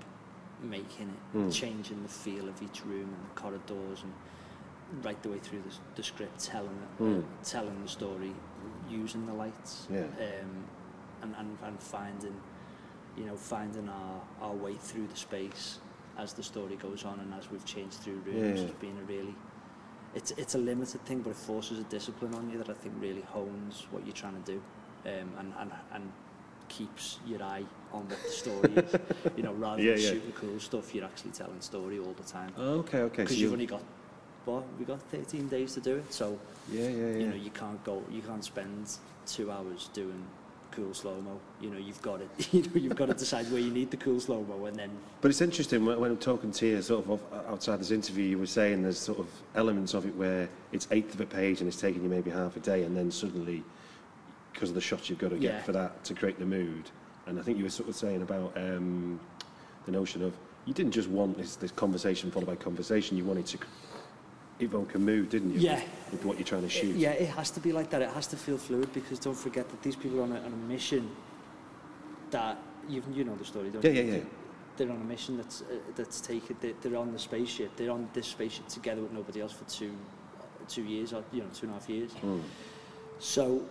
[0.63, 1.53] making it mm.
[1.53, 5.75] changing the feel of each room and the corridors and right the way through the,
[5.97, 7.21] the script telling it, mm.
[7.21, 8.33] uh, telling the story
[8.89, 10.01] using the lights yeah.
[10.01, 10.65] um,
[11.23, 12.35] and, and and finding
[13.17, 15.79] you know finding our our way through the space
[16.19, 18.67] as the story goes on and as we've changed through rooms yeah.
[18.67, 19.35] has been a really
[20.15, 22.95] it's it's a limited thing but it forces a discipline on you that I think
[22.99, 24.63] really hones what you're trying to do
[25.07, 26.13] um, and, and and
[26.69, 28.95] keeps your eye on what the story is
[29.37, 30.11] you know rather yeah, than yeah.
[30.11, 33.53] shooting cool stuff you're actually telling story all the time okay okay because so you've
[33.53, 33.83] only got
[34.45, 36.39] what we got 13 days to do it so
[36.71, 37.19] yeah, yeah, yeah.
[37.19, 40.25] you know you can't go you can't spend two hours doing
[40.71, 41.39] cool slow mo.
[41.61, 42.29] You know, you've got it.
[42.53, 44.91] You know, you've got to decide where you need the cool slow mo, and then
[45.21, 48.39] But it's interesting when, when I'm talking to you, sort of outside this interview, you
[48.39, 51.69] were saying there's sort of elements of it where it's eighth of a page and
[51.69, 53.63] it's taking you maybe half a day, and then suddenly,
[54.53, 55.63] because of the shots you've got to get Yeah.
[55.63, 56.91] for that to create the mood,
[57.27, 59.21] and I think you were sort of saying about um,
[59.87, 60.35] the notion of
[60.67, 63.59] you didn't just want this, this conversation followed by conversation, you wanted to
[64.63, 65.61] evoke a mood, didn't you?
[65.61, 65.77] Yeah.
[65.77, 66.97] With, with what you're trying to shoot.
[66.97, 68.03] Yeah, it has to be like that.
[68.03, 70.53] It has to feel fluid because don't forget that these people are on a, on
[70.53, 71.11] a mission
[72.31, 74.03] that you you know the story, don't Yeah, you?
[74.03, 74.23] yeah, yeah.
[74.77, 75.65] They're on a mission that's uh,
[75.97, 76.57] that's taken.
[76.61, 77.77] They, they're on the spaceship.
[77.77, 79.93] They're on this spaceship together with nobody else for two
[80.69, 82.13] two years or you know two and a half years.
[82.25, 82.41] Mm.
[83.19, 83.63] So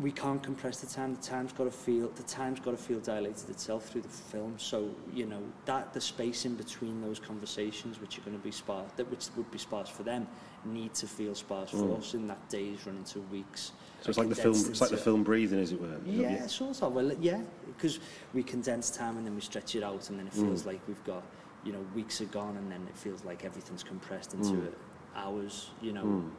[0.00, 1.14] we can't compress the time.
[1.14, 4.54] The time's got to feel the time's got to feel dilated itself through the film.
[4.58, 8.50] So you know that the space in between those conversations, which are going to be
[8.50, 10.26] sparse, that which would be sparse for them,
[10.64, 11.98] need to feel sparse for Mm.
[11.98, 13.72] us in that days run into weeks.
[14.00, 14.54] So it's like the film.
[14.54, 15.98] It's like the film breathing, as it were.
[16.06, 16.94] yeah, sort of.
[16.94, 18.00] Well, yeah, because
[18.34, 20.66] we condense time and then we stretch it out, and then it feels Mm.
[20.66, 21.22] like we've got,
[21.64, 24.72] you know, weeks are gone, and then it feels like everything's compressed into Mm.
[25.14, 25.70] hours.
[25.82, 26.30] You know, Mm.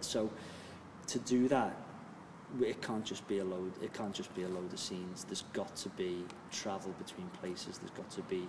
[0.00, 0.30] so
[1.08, 1.74] to do that,
[2.60, 3.72] it can't just be a load.
[3.82, 5.24] It can't just be a load of scenes.
[5.24, 7.78] There's got to be travel between places.
[7.78, 8.48] There's got to be,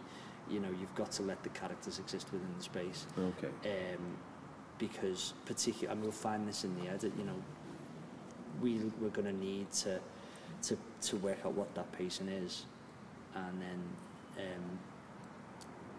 [0.50, 3.50] you know, you've got to let the characters exist within the space Okay.
[3.66, 4.18] um,
[4.80, 7.36] because particularly, and we'll find this in the edit, you know,
[8.62, 10.00] we, we're going to need to,
[10.64, 12.66] to, to work out what that pacing is
[13.36, 13.80] and then,
[14.38, 14.80] um,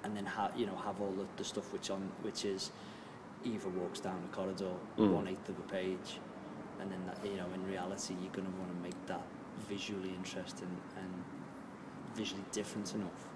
[0.05, 2.71] and then ha- you know, have all the, the stuff which on, which is
[3.45, 5.13] Eva walks down the corridor, Mm.
[5.13, 6.19] one eighth of a page,
[6.83, 9.23] and then that, you know, in reality, you're going to want to make that
[9.69, 10.69] visually interesting
[10.99, 11.11] and
[12.15, 13.27] visually different enough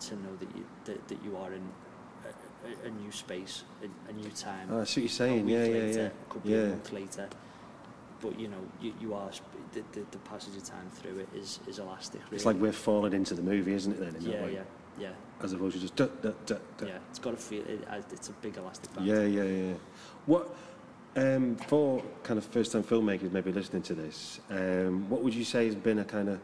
[0.00, 1.62] to know that you that, that you are in
[2.24, 4.68] a, a, a new space, a, a new time.
[4.70, 5.48] Oh, I see what you're a saying.
[5.48, 6.08] Yeah, yeah, later, yeah.
[6.28, 6.68] Could be a Yeah.
[6.70, 7.28] month later.
[8.20, 9.30] But you know, you, you are
[9.72, 12.20] the, the, the passage of time through it is, is elastic.
[12.24, 12.36] Really.
[12.36, 14.00] It's like we're falling into the movie, isn't it?
[14.00, 14.62] Then in that yeah, way, yeah,
[14.98, 16.98] yeah, as opposed to just duh, duh, duh, yeah.
[17.08, 17.62] It's got to feel.
[17.66, 19.06] It, it's a big elastic band.
[19.06, 19.74] Yeah, yeah, yeah.
[20.26, 20.54] What
[21.16, 24.40] um, for kind of first-time filmmakers maybe listening to this?
[24.50, 26.40] Um, what would you say has been a kind of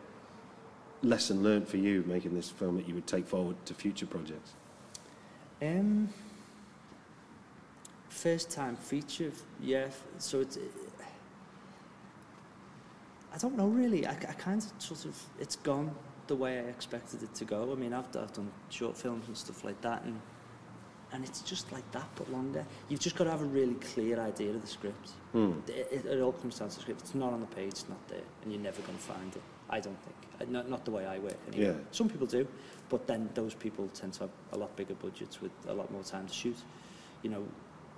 [1.03, 4.55] lesson learned for you making this film that you would take forward to future projects?
[5.63, 6.09] Um,
[8.09, 9.89] first time feature, yeah.
[10.19, 10.59] So it's.
[13.33, 14.07] I don't know really.
[14.07, 15.95] I, I kind of sort of it's gone
[16.27, 17.73] the way I expected it to go.
[17.73, 20.21] I mean, I've I've done short films and stuff like that, and
[21.12, 22.64] and it's just like that but longer.
[22.88, 25.11] You've just got to have a really clear idea of the script.
[25.33, 25.53] Hmm.
[25.69, 27.03] It, it, it all comes down to the script.
[27.03, 27.69] It's not on the page.
[27.69, 29.42] It's not there, and you're never going to find it.
[29.71, 30.51] I don't think.
[30.51, 31.38] Not, not the way I work.
[31.49, 31.66] Anyway.
[31.66, 31.73] Yeah.
[31.90, 32.47] Some people do,
[32.88, 36.03] but then those people tend to have a lot bigger budgets with a lot more
[36.03, 36.57] time to shoot.
[37.22, 37.49] You know,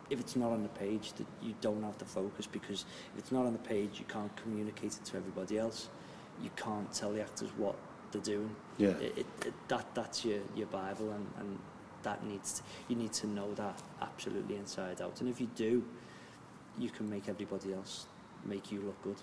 [0.09, 3.33] if it's not on the page, that you don't have the focus because if it's
[3.33, 5.89] not on the page, you can't communicate it to everybody else.
[6.43, 7.75] You can't tell the actors what
[8.13, 8.55] they're doing.
[8.79, 8.91] Yeah.
[8.91, 11.59] It, it, that that's your your bible, and, and
[12.03, 15.21] that needs to, you need to know that absolutely inside out.
[15.21, 15.85] And if you do,
[16.79, 18.07] you can make everybody else
[18.45, 19.17] make you look good.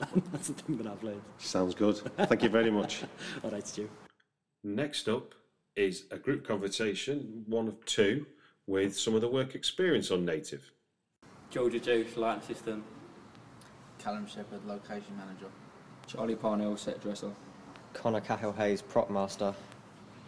[0.32, 1.22] That's the thing that I've learned.
[1.38, 1.96] Sounds good.
[2.16, 3.02] Thank you very much.
[3.44, 3.88] All right, Stu.
[4.62, 5.34] Next up
[5.76, 8.26] is a group conversation, one of two,
[8.66, 10.70] with some of the work experience on Native.
[11.50, 12.84] Georgia Juice, lighting assistant.
[13.98, 15.48] Callum Shepherd, location manager.
[16.06, 17.32] Charlie Parnell, set dresser.
[17.92, 19.54] Connor Cahill Hayes, prop master.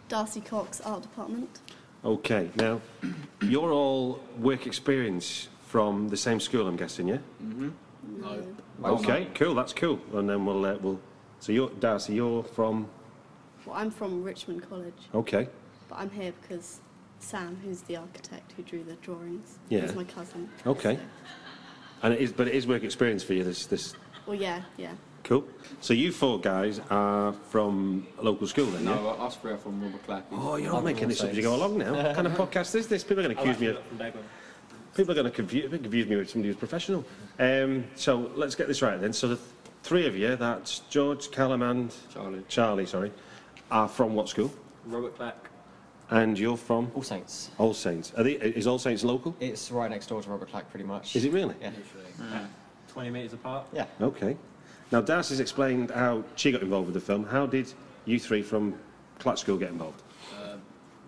[0.09, 1.59] Darcy Cox, art department.
[2.05, 2.81] Okay, now
[3.41, 7.17] you're all work experience from the same school, I'm guessing, yeah?
[7.43, 7.69] Mm-hmm.
[8.21, 8.55] No.
[8.83, 9.55] Okay, cool.
[9.55, 9.99] That's cool.
[10.13, 10.99] And then we'll uh, we'll.
[11.39, 12.13] So you're Darcy.
[12.15, 12.87] You're from.
[13.65, 15.47] Well, I'm from Richmond College, Okay.
[15.87, 16.81] but I'm here because
[17.19, 19.83] Sam, who's the architect who drew the drawings, Yeah.
[19.83, 20.49] is my cousin.
[20.67, 20.95] Okay.
[20.97, 21.01] So-
[22.03, 23.45] And it is, but it is work experience for you.
[23.45, 23.93] This this
[24.27, 24.91] well, yeah, yeah.
[25.23, 25.45] Cool.
[25.79, 28.95] So you four guys are from a local school then, yeah?
[28.95, 30.25] No, us three are from Robert Clack.
[30.31, 31.93] Oh, you're not making this up as you go along now.
[31.93, 33.03] what kind of podcast is this?
[33.03, 33.79] People are going to accuse me of.
[34.95, 37.03] People are going to confuse, confuse me with somebody who's professional.
[37.39, 39.11] Um, so let's get this right then.
[39.11, 39.47] So the th-
[39.81, 42.43] three of you, that's George, Callum, and Charlie.
[42.47, 43.11] Charlie, sorry,
[43.71, 44.51] are from what school?
[44.85, 45.49] Robert Clack.
[46.11, 47.49] And you're from All Saints.
[47.57, 48.13] All Saints.
[48.17, 49.35] Are they, is All Saints local?
[49.39, 51.15] It's right next door to Robert Clack, pretty much.
[51.15, 51.55] Is it really?
[51.61, 51.71] Yeah.
[52.19, 52.47] Literally.
[52.89, 53.65] 20 metres apart.
[53.73, 53.85] Yeah.
[53.99, 54.37] Okay.
[54.93, 57.25] Now Darcy's explained how she got involved with the film.
[57.25, 57.73] How did
[58.05, 58.75] you three from
[59.17, 60.03] Clack School get involved?
[60.39, 60.57] Uh,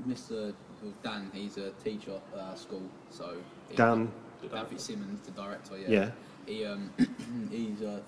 [0.08, 0.56] Mr.
[1.04, 2.82] Dan, he's a teacher at our school,
[3.12, 3.38] so.
[3.70, 4.12] he- Dan.
[4.52, 5.90] Dan Fitzsimmons, the director, yeah.
[5.90, 6.12] Yeah.
[6.48, 6.92] He, um,
[7.52, 8.02] he's a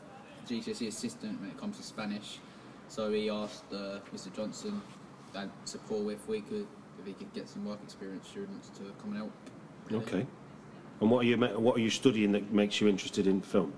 [0.47, 2.39] GCSE assistant when it comes to Spanish,
[2.89, 4.35] so he asked uh, Mr.
[4.35, 4.81] Johnson,
[5.31, 6.67] Dan, to Paul if we could,
[6.99, 9.31] if he could get some work experience students to come and help.
[9.89, 10.03] really.
[10.03, 10.25] Okay.
[11.01, 13.73] And what are you what are you studying that makes you interested in film?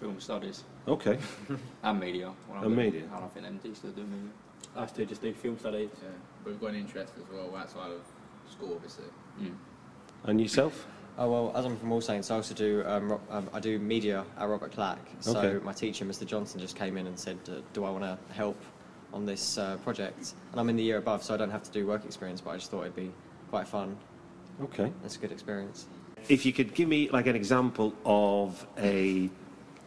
[0.00, 0.64] Film studies.
[0.90, 1.18] Okay.
[1.82, 2.32] And media.
[2.48, 3.02] Well, And I do- media.
[3.14, 4.30] I don't think MD still do media.
[4.76, 5.90] Us two just do film studies.
[6.02, 6.08] Yeah,
[6.44, 8.00] but we've got an interest as well outside of
[8.50, 9.04] school, obviously.
[10.24, 10.86] And yourself?
[11.18, 13.78] Oh well, as I'm from All Saints, I also do um, Ro- um, I do
[13.78, 14.98] media at Robert Clack.
[15.20, 15.64] So Okay.
[15.64, 16.24] my teacher, Mr.
[16.26, 18.60] Johnson, just came in and said, uh, "Do I want to help
[19.12, 21.70] on this uh, project?" And I'm in the year above, so I don't have to
[21.72, 23.10] do work experience, but I just thought it'd be
[23.50, 23.96] quite fun.
[24.62, 24.92] Okay.
[25.04, 25.86] It's a good experience.
[26.28, 29.28] If you could give me like an example of a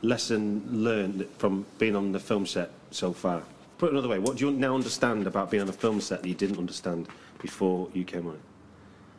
[0.04, 3.42] lesson learned from being on the film set so far.
[3.80, 6.22] Put it another way, what do you now understand about being on a film set
[6.22, 7.08] that you didn't understand
[7.42, 8.42] before you came on it?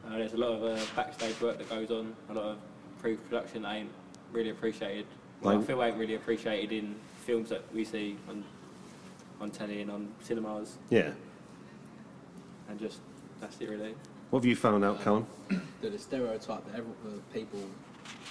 [0.07, 2.57] Uh, there's a lot of uh, backstage work that goes on, a lot of
[3.01, 3.91] pre-production that ain't
[4.33, 5.07] really appreciated.
[5.41, 6.95] Well, I Like- feel ain't really appreciated in
[7.27, 8.45] films that we see on
[9.41, 11.11] on telly and on cinemas, Yeah.
[12.69, 13.01] and just
[13.41, 13.95] that's it really.
[14.31, 15.27] What have you found out, Callum?
[15.83, 17.61] That the stereotype that every, uh, people,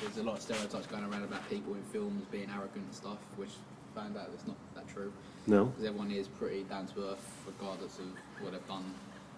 [0.01, 3.17] there's a lot of stereotypes going around about people in films being arrogant and stuff,
[3.35, 3.49] which
[3.95, 5.11] I found out that's not that true.
[5.47, 5.65] No?
[5.65, 8.05] Because everyone is pretty down to earth, regardless of
[8.41, 8.93] what they've done,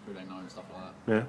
[0.06, 1.14] who they know, and stuff like that.
[1.14, 1.24] Yeah.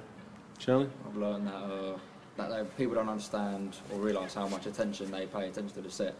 [0.59, 0.89] Charlie?
[1.07, 1.97] I've learned that uh,
[2.37, 5.91] that they, people don't understand or realise how much attention they pay attention to the
[5.91, 6.15] set.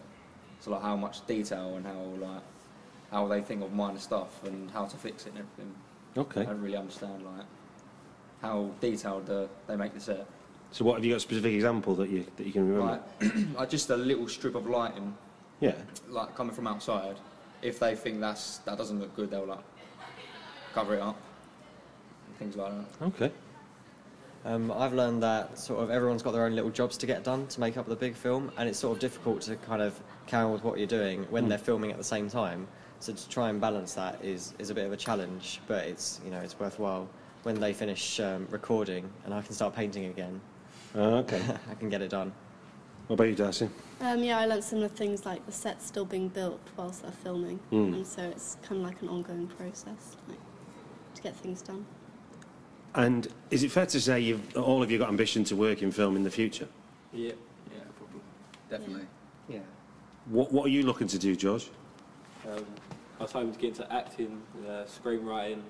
[0.60, 2.42] So like how much detail and how like
[3.12, 5.76] how they think of minor stuff and how to fix it and everything.
[6.18, 6.42] Okay.
[6.42, 7.46] I don't really understand like
[8.42, 10.28] how detailed uh, they make the set.
[10.72, 13.02] So what have you got a specific example that you that you can remember?
[13.22, 15.16] Like, like just a little strip of lighting,
[15.60, 15.74] Yeah.
[16.10, 17.18] like coming from outside.
[17.62, 19.64] If they think that's that doesn't look good, they'll like
[20.74, 21.18] cover it up.
[22.28, 23.06] And things like that.
[23.06, 23.32] Okay.
[24.46, 27.48] Um, I've learned that sort of everyone's got their own little jobs to get done
[27.48, 30.44] to make up the big film, and it's sort of difficult to kind of carry
[30.46, 31.50] on with what you're doing when Mm.
[31.50, 32.68] they're filming at the same time.
[33.00, 36.22] So to try and balance that is, is a bit of a challenge, but it's
[36.24, 37.08] you know it's worthwhile.
[37.44, 40.40] When they finish um, recording and I can start painting again,
[40.98, 41.42] Ah, okay.
[41.72, 42.34] I can get it done.
[43.06, 43.70] What about you, Darcy?
[44.02, 47.60] Um, yeah, I learnt similar things like the set's still being built whilst they're filming,
[47.72, 47.94] Mm.
[47.94, 50.40] and so it's kind of like an ongoing process, like
[51.16, 51.86] to get things done.
[52.96, 55.92] And is it fair to say you've all of you got ambition to work in
[55.92, 56.68] film in the future?
[57.14, 57.34] Yeah,
[57.72, 58.22] yeah, probably.
[58.70, 59.08] Definitely.
[59.48, 59.60] Yeah.
[60.26, 61.70] What What are you looking to do, George?
[62.50, 62.66] Um,
[63.20, 65.62] I was hoping to get into acting, uh, screenwriting,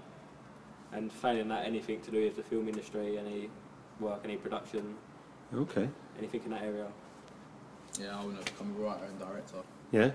[0.94, 3.50] and failing that, anything to do with the film industry, any
[4.00, 4.96] work, any production,
[5.56, 5.88] Okay.
[6.18, 6.88] anything in that area.
[8.00, 9.58] Yeah, I want to become a writer and director.
[9.92, 10.12] Yeah.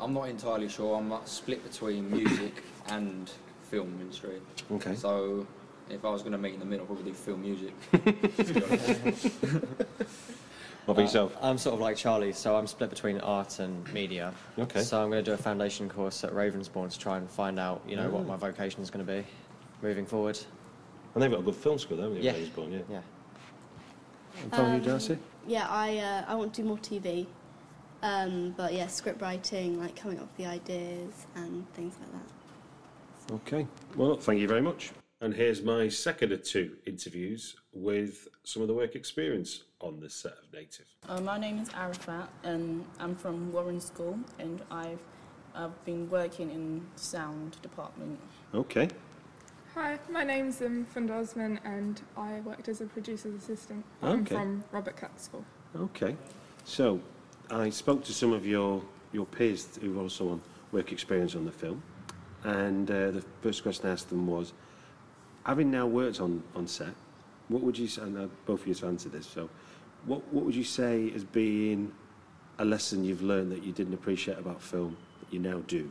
[0.00, 0.96] I'm not entirely sure.
[0.96, 3.30] I'm like split between music and
[3.70, 4.40] film industry.
[4.70, 4.94] Okay.
[4.94, 5.46] So
[5.90, 7.74] if I was going to meet in the middle, probably do film music.
[10.84, 11.36] What about yourself?
[11.36, 14.32] Uh, I'm sort of like Charlie, so I'm split between art and media.
[14.58, 14.80] Okay.
[14.80, 17.82] So I'm going to do a foundation course at Ravensbourne to try and find out,
[17.86, 18.24] you know, what Oh.
[18.24, 19.22] my vocation is going to be
[19.82, 20.38] moving forward.
[21.12, 22.20] And they've got a good film school, haven't they?
[22.22, 22.32] Yeah.
[22.32, 22.78] Ravensbourne, yeah.
[22.90, 23.00] Yeah.
[24.42, 25.18] And from you, Um, Darcy?
[25.46, 27.26] Yeah, I uh, I want to do more TV,
[28.02, 33.34] um, but yeah, script writing, like coming up with the ideas and things like that.
[33.34, 33.66] Okay.
[33.96, 34.90] Well, thank you very much.
[35.20, 40.14] And here's my second of two interviews with some of the work experience on this
[40.14, 40.86] set of Native.
[41.08, 45.00] Uh, my name is Arafat, and I'm from Warren School, and I've
[45.54, 48.20] I've been working in sound department.
[48.54, 48.88] Okay.
[49.80, 53.84] Hi, my name's um, Funda Osman and I worked as a producer's assistant.
[54.02, 54.34] I'm Okay.
[54.34, 55.44] from Robert Clack School.
[55.76, 56.16] Okay.
[56.64, 57.00] So,
[57.48, 60.40] I spoke to some of your, your peers who were also on
[60.72, 61.80] work experience on the film,
[62.42, 64.52] and uh, the first question I asked them was,
[65.46, 66.92] having now worked on, on set,
[67.46, 69.48] what would you say, and uh, both of you have answered this, so
[70.06, 71.92] what, what would you say has being
[72.58, 75.88] a lesson you've learned that you didn't appreciate about film that you now do?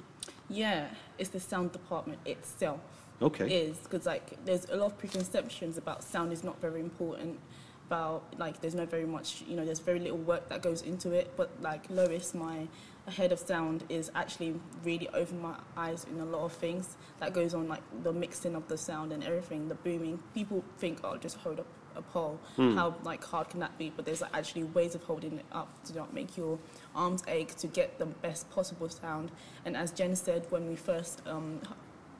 [0.49, 2.81] Yeah, it's the sound department itself.
[3.21, 3.51] Okay.
[3.51, 7.39] Is because like there's a lot of preconceptions about sound is not very important.
[7.87, 11.11] About like there's no very much you know there's very little work that goes into
[11.11, 11.33] it.
[11.35, 12.67] But like Lois, my
[13.07, 17.33] head of sound, is actually really opened my eyes in a lot of things that
[17.33, 20.21] goes on like the mixing of the sound and everything, the booming.
[20.33, 22.39] People think oh just hold up a pole.
[22.55, 22.75] Hmm.
[22.75, 23.91] How like hard can that be?
[23.95, 26.59] But there's actually ways of holding it up to not make your
[26.95, 29.31] arms ache to get the best possible sound.
[29.65, 31.61] And as Jen said when we first um,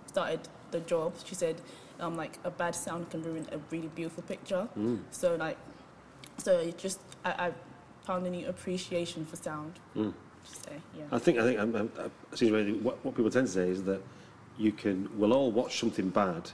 [0.07, 1.61] started the job, she said
[1.99, 4.67] um, like a bad sound can ruin a really beautiful picture.
[4.77, 4.99] Mm.
[5.11, 5.57] So like,
[6.37, 7.51] so it just I, I
[8.03, 9.73] found a new appreciation for sound.
[9.95, 10.13] Mm.
[10.43, 11.03] Say yeah.
[11.11, 11.89] I think I think um, um,
[12.31, 14.01] it seems really what, what people tend to say is that
[14.57, 16.49] you can we'll all watch something bad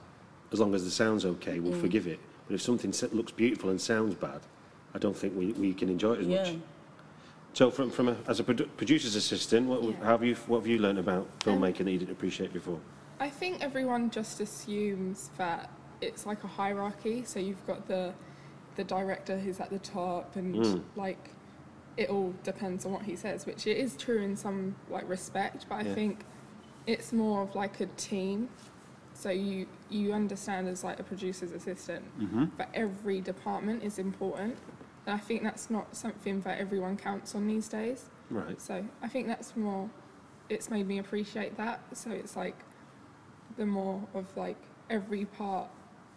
[0.51, 1.81] as long as the sound's okay, we'll Mm.
[1.81, 2.19] forgive it.
[2.47, 4.41] But if something looks beautiful and sounds bad,
[4.93, 6.43] I don't think we, we can enjoy it as Yeah.
[6.43, 6.55] much.
[7.53, 9.91] So, from, from a, as a produ- producer's assistant, what, Yeah.
[10.03, 12.79] how have you what have you learned about filmmaking that you didn't appreciate before?
[13.23, 15.69] I think everyone just assumes that
[16.01, 17.23] it's like a hierarchy.
[17.23, 18.13] So you've got the
[18.75, 20.83] the director who's at the top, and Mm.
[20.97, 21.29] like
[21.95, 25.67] it all depends on what he says, which it is true in some like respect.
[25.69, 25.93] But I Yeah.
[25.95, 26.25] think
[26.85, 28.49] it's more of like a team.
[29.13, 32.51] So you you understand as like a producer's assistant, Mhm.
[32.57, 34.57] but every department is important,
[35.05, 38.09] and I think that's not something that everyone counts on these days.
[38.29, 38.59] Right.
[38.59, 39.89] So I think that's more.
[40.49, 41.79] It's made me appreciate that.
[41.95, 42.57] So it's like
[43.57, 44.57] the more of like
[44.89, 45.67] every part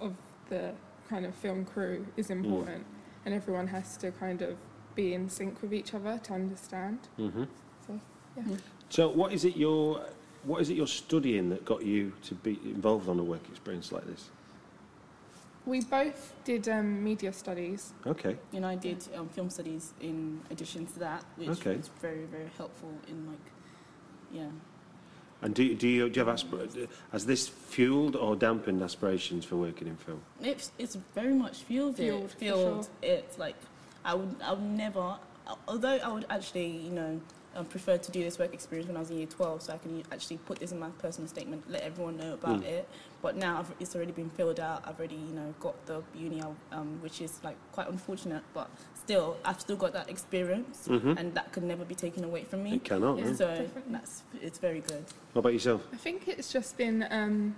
[0.01, 0.15] of
[0.49, 0.73] the
[1.09, 2.85] kind of film crew is important,
[3.25, 4.57] and everyone has to kind of
[4.95, 6.99] be in sync with each other to understand.
[7.19, 7.45] Mm-hmm.
[7.87, 8.01] So
[8.37, 8.57] yeah.
[8.89, 10.01] So, what is it you're
[10.45, 13.91] what is it you're studying that got you to be involved on a work experience
[13.93, 14.31] like this?
[15.67, 17.93] We both did um, media studies.
[18.07, 18.37] Okay.
[18.53, 21.77] And I did um, film studies in addition to that, which Okay.
[21.77, 23.39] was very very helpful in like,
[24.33, 24.49] yeah.
[25.47, 29.55] And do, do you do you have aspir- has this fueled or dampened aspirations for
[29.55, 30.21] working in film?
[30.43, 31.95] It's it's very much fueled.
[31.99, 32.31] Fueled, it.
[32.33, 32.85] Fueled.
[32.87, 32.93] sure.
[33.01, 33.55] It's like
[34.05, 35.15] I would I would never.
[35.69, 37.21] Although I would actually you know
[37.57, 39.79] um, prefer to do this work experience when I was in year twelve, so I
[39.79, 42.65] can actually put this in my personal statement, let everyone know about Mm.
[42.65, 42.89] it.
[43.23, 44.83] But now I've, it's already been filled out.
[44.87, 46.43] I've already you know got the uni,
[46.73, 51.19] um, which is like quite unfortunate, but still I've still got that experience, Mhm.
[51.19, 52.75] and that could never be taken away from me.
[52.75, 53.33] It cannot, no.
[53.33, 53.93] So Definitely.
[53.93, 55.05] that's it's very good.
[55.33, 55.87] What about yourself?
[55.93, 57.57] I think it's just been um,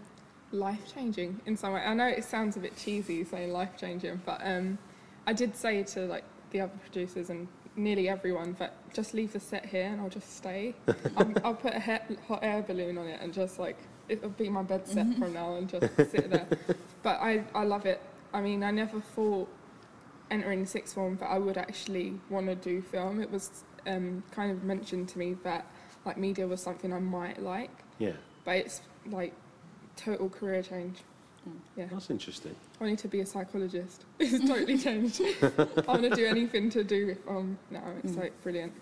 [0.53, 1.81] life changing in some way.
[1.83, 4.79] I know it sounds a bit cheesy saying life changing, but um,
[5.27, 7.47] I did say to like the other producers and
[7.79, 10.75] nearly everyone that just leave the set here and I'll just stay.
[11.17, 11.81] I'll, I'll put a
[12.27, 13.77] hot air balloon on it and just like
[14.09, 16.47] it'll be my bed set from now and just sit there.
[17.03, 18.03] But I, I love it.
[18.33, 19.49] I mean, I never thought
[20.31, 23.21] entering sixth form that I would actually want to do film.
[23.21, 25.67] It was um, kind of mentioned to me that
[26.05, 28.13] like media was something I might like Yeah,
[28.45, 29.33] but it's like
[29.97, 30.99] total career change.
[31.77, 32.55] Yeah, that's interesting.
[32.81, 34.05] I wanted to be a psychologist.
[34.19, 35.21] It's totally changed.
[35.23, 37.85] I want to do anything to do with um now.
[38.03, 38.21] It's Mm.
[38.23, 38.73] like brilliant.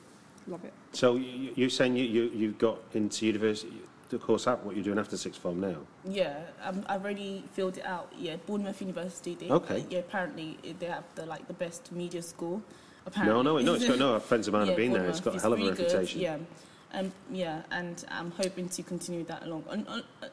[0.49, 0.73] Love it.
[0.93, 3.73] So you, you're saying you, you you've got into university,
[4.11, 5.77] the course app, what you're doing after sixth form now?
[6.05, 8.13] Yeah, um, I've already filled it out.
[8.17, 9.35] Yeah, Bournemouth University.
[9.35, 9.85] They, Okay.
[9.91, 12.63] Yeah, apparently eh, they have the like the best media school.
[13.07, 13.35] Apparently.
[13.35, 15.05] No, no, no, it's got no friends of mine have been there.
[15.07, 16.21] It's Bournemouth got a is hell of a really good, reputation.
[16.21, 16.39] Yeah,
[16.93, 19.65] um, yeah, and I'm hoping to continue that along.
[19.71, 20.29] And, uh, uh,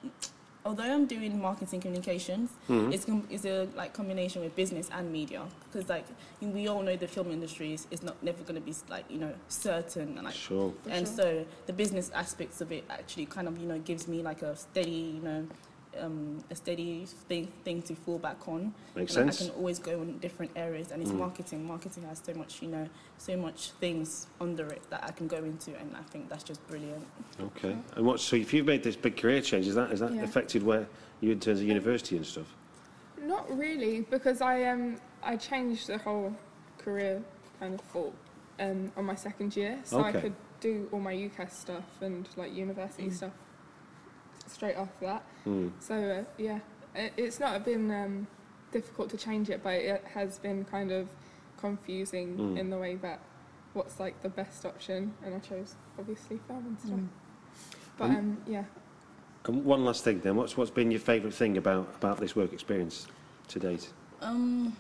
[0.66, 2.94] although I'm doing marketing communications, Mhm.
[2.94, 5.42] it's com- it's a like combination with business and media
[5.72, 6.06] because like
[6.42, 9.18] we all know the film industry is, is not never going to be like you
[9.18, 10.74] know certain and like Sure.
[10.90, 11.16] And sure.
[11.18, 14.56] so the business aspects of it actually kind of you know gives me like a
[14.56, 15.48] steady you know
[16.00, 18.74] um, a steady thing thing to fall back on.
[18.96, 19.50] Makes And, like, sense.
[19.50, 21.18] I can always go in different areas, and it's Mm.
[21.20, 21.66] marketing.
[21.66, 22.88] Marketing has so much you know
[23.18, 26.66] so much things under it that I can go into, and I think that's just
[26.68, 27.06] brilliant.
[27.40, 27.76] Okay.
[27.96, 28.20] And what?
[28.20, 30.24] So if you've made this big career change, is that is that Yeah.
[30.24, 30.88] affected where
[31.22, 32.48] you in terms of university and stuff?
[33.22, 36.36] Not really, because I um I changed the whole
[36.78, 37.24] career
[37.60, 38.14] kind of thought
[38.60, 42.54] um on my second year, so I could do all my UCAS stuff and like
[42.54, 43.14] university Mm.
[43.14, 43.32] stuff
[44.48, 45.24] straight off that.
[45.46, 45.72] Mm.
[45.80, 46.60] So uh, yeah,
[46.96, 48.28] It, it's not been um,
[48.72, 51.08] difficult to change it, but it has been kind of
[51.58, 52.60] confusing Mm.
[52.60, 53.20] in the way that
[53.74, 57.00] what's like the best option, and I chose obviously film and stuff.
[57.00, 57.08] Mm.
[57.98, 58.66] But Um, um, yeah,
[59.46, 62.54] And one last thing then, what's what's been your favourite thing about about this work
[62.54, 63.08] experience
[63.50, 63.92] to date?
[64.22, 64.76] Um,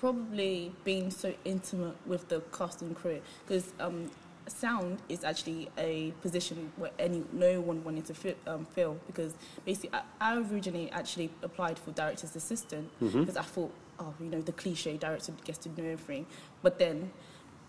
[0.00, 4.10] probably being so intimate with the cast and crew because um,
[4.50, 9.34] sound is actually a position where any no one wanted to fi- um, fill because
[9.64, 13.20] basically I, I originally actually applied for director's assistant Mhm.
[13.20, 16.26] because I thought oh you know the cliche director gets to know everything
[16.62, 17.10] but then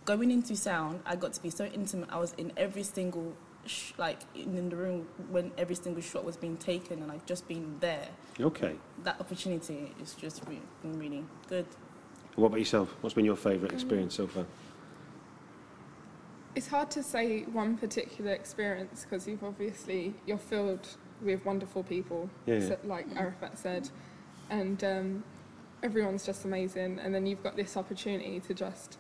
[0.06, 3.34] going into sound I got to be so intimate I was in every single
[3.66, 7.26] sh- like in, in the room when every single shot was being taken and I've
[7.26, 8.08] just been there
[8.40, 8.76] Okay.
[9.04, 11.66] that opportunity is just re- really good.
[12.36, 12.96] What about yourself?
[13.02, 14.46] What's been your favourite experience so far?
[16.56, 20.88] It's hard to say one particular experience because you've obviously you're filled
[21.22, 22.76] with wonderful people, Yeah, yeah.
[22.84, 23.90] like Arafat said,
[24.50, 25.24] and um,
[25.84, 27.00] everyone's just amazing.
[27.00, 28.98] And then you've got this opportunity to just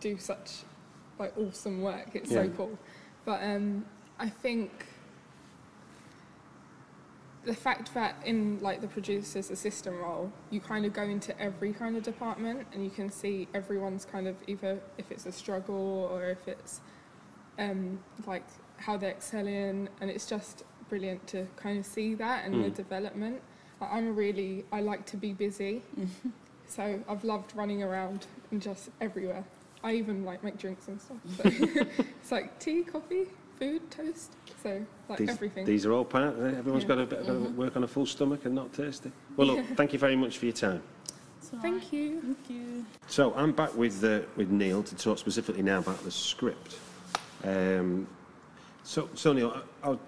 [0.00, 0.62] do such
[1.18, 2.10] like awesome work.
[2.14, 2.78] It's so cool.
[3.24, 3.84] But um,
[4.18, 4.70] I think
[7.44, 11.72] the fact that in like the producer's assistant role, you kind of go into every
[11.72, 16.08] kind of department and you can see everyone's kind of either if it's a struggle
[16.10, 16.80] or if it's
[17.58, 18.44] um, like
[18.78, 22.74] how they're excelling, and it's just brilliant to kind of see that and the Mm.
[22.74, 23.40] development.
[23.80, 25.82] Like, I'm really I like to be busy,
[26.66, 29.44] so I've loved running around and just everywhere.
[29.84, 31.18] I even like make drinks and stuff.
[31.36, 31.42] So
[32.20, 33.26] it's like tea, coffee,
[33.58, 34.32] food, toast.
[34.64, 35.66] So like these, everything.
[35.66, 36.34] These are all part.
[36.38, 36.56] eh?
[36.58, 36.88] Everyone's Yeah.
[36.88, 37.54] got to, got to Mhm.
[37.54, 39.12] work on a full stomach and not thirsty.
[39.36, 40.82] Well, look, thank you very much for your time.
[41.60, 42.20] Thank you.
[42.22, 42.86] Thank you.
[43.06, 46.78] So I'm back with uh, with Neil to talk specifically now about the script.
[47.44, 48.06] Um,
[48.82, 49.98] so, so Neil, I, I,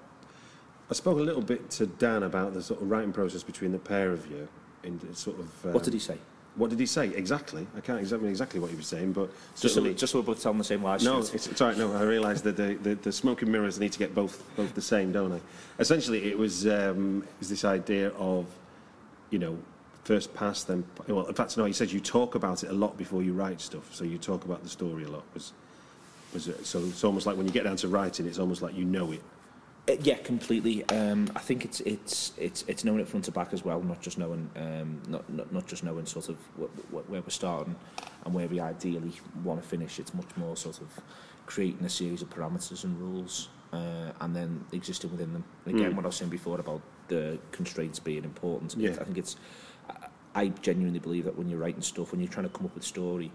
[0.91, 3.79] I spoke a little bit to Dan about the sort of writing process between the
[3.79, 4.49] pair of you.
[4.83, 6.17] In sort of um, What did he say?
[6.57, 7.67] What did he say exactly?
[7.77, 9.95] I can't examine exactly what he was saying, but Just so, certainly.
[9.95, 11.05] just so we're both telling the same lies.
[11.05, 11.77] No, it's, it's all right.
[11.77, 14.75] No, I realise that the, the, the smoke and mirrors need to get both both
[14.75, 15.41] the same, don't they?
[15.79, 18.47] Essentially, it was um, it was this idea of,
[19.31, 19.59] you know,
[20.05, 21.27] first pass, then well.
[21.27, 21.67] In fact, no.
[21.67, 23.95] He said you talk about it a lot before you write stuff.
[23.95, 25.25] So you talk about the story a lot.
[25.35, 25.53] Was
[26.33, 26.65] was it?
[26.65, 29.13] So it's almost like when you get down to writing, it's almost like you know
[29.13, 29.23] it.
[29.89, 30.85] Uh, yeah, completely.
[30.89, 34.01] Um, I think it's it's it's it's knowing it front to back as well, not
[34.01, 37.77] just knowing um, not, not not just knowing sort of wh- wh- where we're starting
[38.25, 39.13] and where we ideally
[39.45, 40.01] want to finish.
[40.01, 40.89] It's much more sort of
[41.47, 45.45] creating a series of parameters and rules uh, and then existing within them.
[45.67, 45.97] And again, Mm.
[45.97, 48.75] what I was saying before about the constraints being important.
[48.77, 48.91] Yeah.
[49.01, 49.37] I think it's.
[49.89, 52.75] I- I genuinely believe that when you're writing stuff, when you're trying to come up
[52.75, 53.33] with story,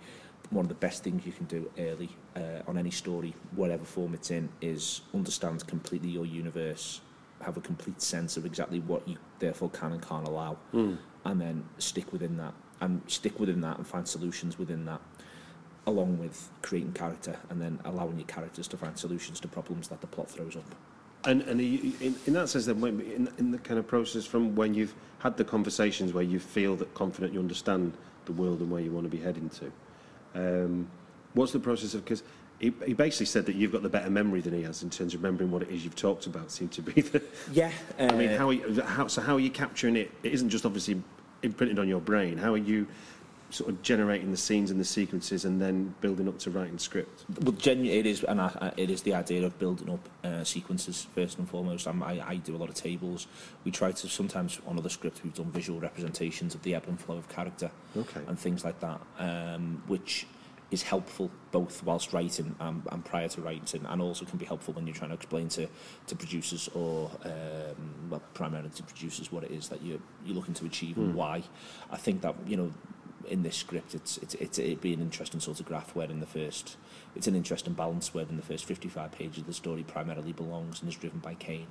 [0.52, 4.14] one of the best things you can do early uh, on any story, whatever form
[4.14, 7.02] it's in, is understand completely your universe,
[7.42, 10.98] have a complete sense of exactly what you therefore can and can't allow, Mm.
[11.26, 15.02] and then stick within that, and stick within that and find solutions within that,
[15.88, 20.02] along with creating character and then allowing your characters to find solutions to problems that
[20.02, 20.76] the plot throws up.
[21.24, 24.56] And, and you, in, in that sense, then, in, in the kind of process from
[24.56, 27.94] when you've had the conversations where you feel that confident you understand
[28.26, 29.72] the world and where you want to be heading to,
[30.36, 30.88] um,
[31.34, 32.04] what's the process of?
[32.04, 32.24] Because
[32.60, 35.14] he, he basically said that you've got the better memory than he has in terms
[35.14, 36.52] of remembering what it is you've talked about.
[36.52, 37.22] Seem to be the
[37.52, 39.22] Yeah, I mean, uh, how, are you, how so?
[39.22, 40.12] How are you capturing it?
[40.24, 41.02] It isn't just obviously
[41.44, 42.38] imprinted on your brain.
[42.38, 42.88] How are you
[43.52, 47.26] sort of generating the scenes and the sequences and then building up to writing script?
[47.42, 50.44] Well, genuinely, it is, and I, I- it is the idea of building up uh,
[50.44, 51.88] sequences first and foremost.
[51.88, 53.28] I'm, I, I do a lot of tables.
[53.66, 57.00] We try to sometimes on other scripts we've done visual representations of the ebb and
[57.00, 58.22] flow of character, Okay.
[58.28, 60.26] and things like that, um, which
[60.72, 64.74] is helpful both whilst writing and, and prior to writing, and also can be helpful
[64.74, 65.68] when you're trying to explain to,
[66.08, 70.54] to producers or um, well, primarily to producers what it is that you're you're looking
[70.54, 71.18] to achieve and Hmm.
[71.18, 71.44] why.
[71.92, 72.72] I think that you know
[73.28, 76.20] in this script, it's it's it's it'd be an interesting sort of graph where in
[76.20, 76.78] the first,
[77.16, 80.90] it's an interesting balance where in the first 55 pages the story primarily belongs and
[80.90, 81.68] is driven by Kane,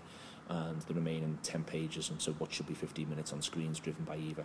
[0.48, 3.78] and the remaining 10 pages and so what should be 15 minutes on screen is
[3.78, 4.44] driven by Eva,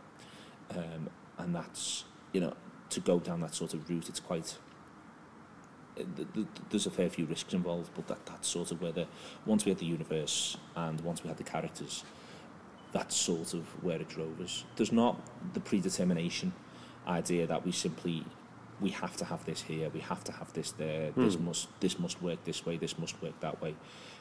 [0.71, 2.53] um, and that's you know
[2.91, 4.57] to go down that sort of route, it's quite.
[5.95, 9.07] th- th- There's a fair few risks involved, but that, that's sort of where the
[9.45, 12.03] once we had the universe and once we had the characters,
[12.91, 14.63] that's sort of where it drove us.
[14.75, 15.19] There's not
[15.53, 16.53] the predetermination
[17.07, 18.23] idea that we simply
[18.81, 21.11] we have to have this here, we have to have this there.
[21.11, 21.45] This Hmm.
[21.45, 23.75] must this must work this way, this must work that way.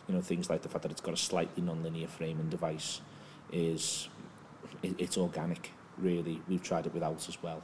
[0.08, 3.00] You know things like the fact that it's got a slightly non-linear frame and device
[3.52, 4.08] is
[4.82, 5.70] it, it's organic.
[5.98, 7.62] Really, we've tried it without as well,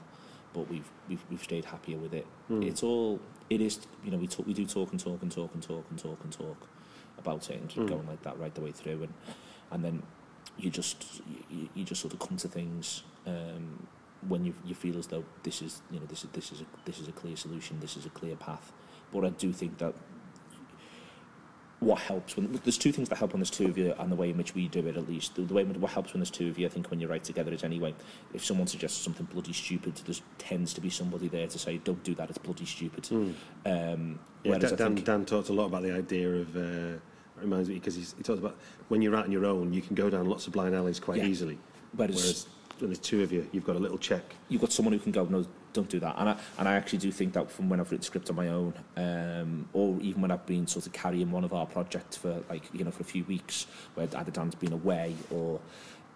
[0.53, 2.27] but we've we've, we've stayed happier with it.
[2.49, 2.63] Hmm.
[2.63, 3.81] It's all it is.
[4.05, 6.19] You know, we talk, we do talk and talk and talk and talk and talk
[6.25, 6.69] and talk
[7.19, 7.89] about it and keep Hmm.
[7.89, 9.15] going like that right the way through, and
[9.71, 10.03] and then
[10.59, 13.87] you just you, you just sort of come to things um,
[14.29, 16.65] when you you feel as though this is you know this is this is a
[16.85, 18.73] this is a clear solution, this is a clear path.
[19.13, 19.95] But I do think that
[21.81, 24.17] what helps when there's two things that help when there's two of you and the
[24.17, 26.31] way in which we do it at least the, the way what helps when there's
[26.31, 27.95] two of you I think when you write together is anyway
[28.35, 32.03] if someone suggests something bloody stupid there tends to be somebody there to say don't
[32.05, 33.35] do that it's bloody stupid Mm.
[33.65, 36.55] um, Yeah, Dan, Dan, Dan talked a lot about the idea of.
[36.55, 36.99] Uh,
[37.41, 38.57] reminds me because he talks about
[38.89, 41.17] when you're out on your own, you can go down lots of blind alleys quite
[41.17, 41.25] Yeah.
[41.25, 41.59] easily.
[41.97, 42.47] Whereas- Whereas
[42.81, 44.23] when there's two of you, you've got a little check.
[44.49, 46.17] you've got someone who can go, no, don't do that.
[46.19, 48.49] And I, and I actually do think that from when I've written script on my
[48.49, 52.43] own, um, or even when I've been sort of carrying one of our projects for
[52.49, 55.61] like, you know, for a few weeks, where either Dan's been away or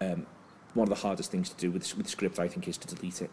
[0.00, 0.26] um,
[0.74, 3.22] one of the hardest things to do with, with script, I think, is to delete
[3.22, 3.30] it.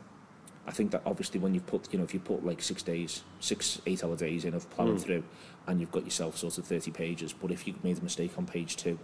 [0.72, 3.24] I think that obviously when you put, you know, if you put like six days,
[3.42, 5.02] six, eight hour days in of ploughing Mm.
[5.02, 5.24] through,
[5.68, 8.46] and you've got yourself sort of 30 pages, but if you made a mistake on
[8.46, 8.98] page two,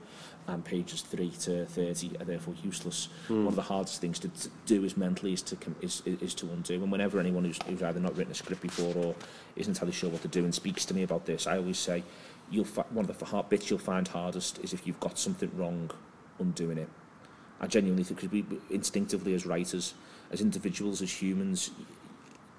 [0.47, 3.39] and pages three to 30 are therefore useless, Mm.
[3.39, 6.45] one of the hardest things to, to do is mentally is to is, is to
[6.53, 6.75] undo.
[6.81, 9.13] And whenever anyone who's, who's either not written a script before or
[9.57, 12.05] isn't entirely sure what to do and speaks to me about this, I always say,
[12.49, 15.51] you'll fi- one of the hard bits you'll find hardest is if you've got something
[15.53, 15.91] wrong,
[16.39, 16.87] undoing it.
[17.59, 19.95] I genuinely think because we instinctively as writers,
[20.31, 21.71] as individuals, as humans,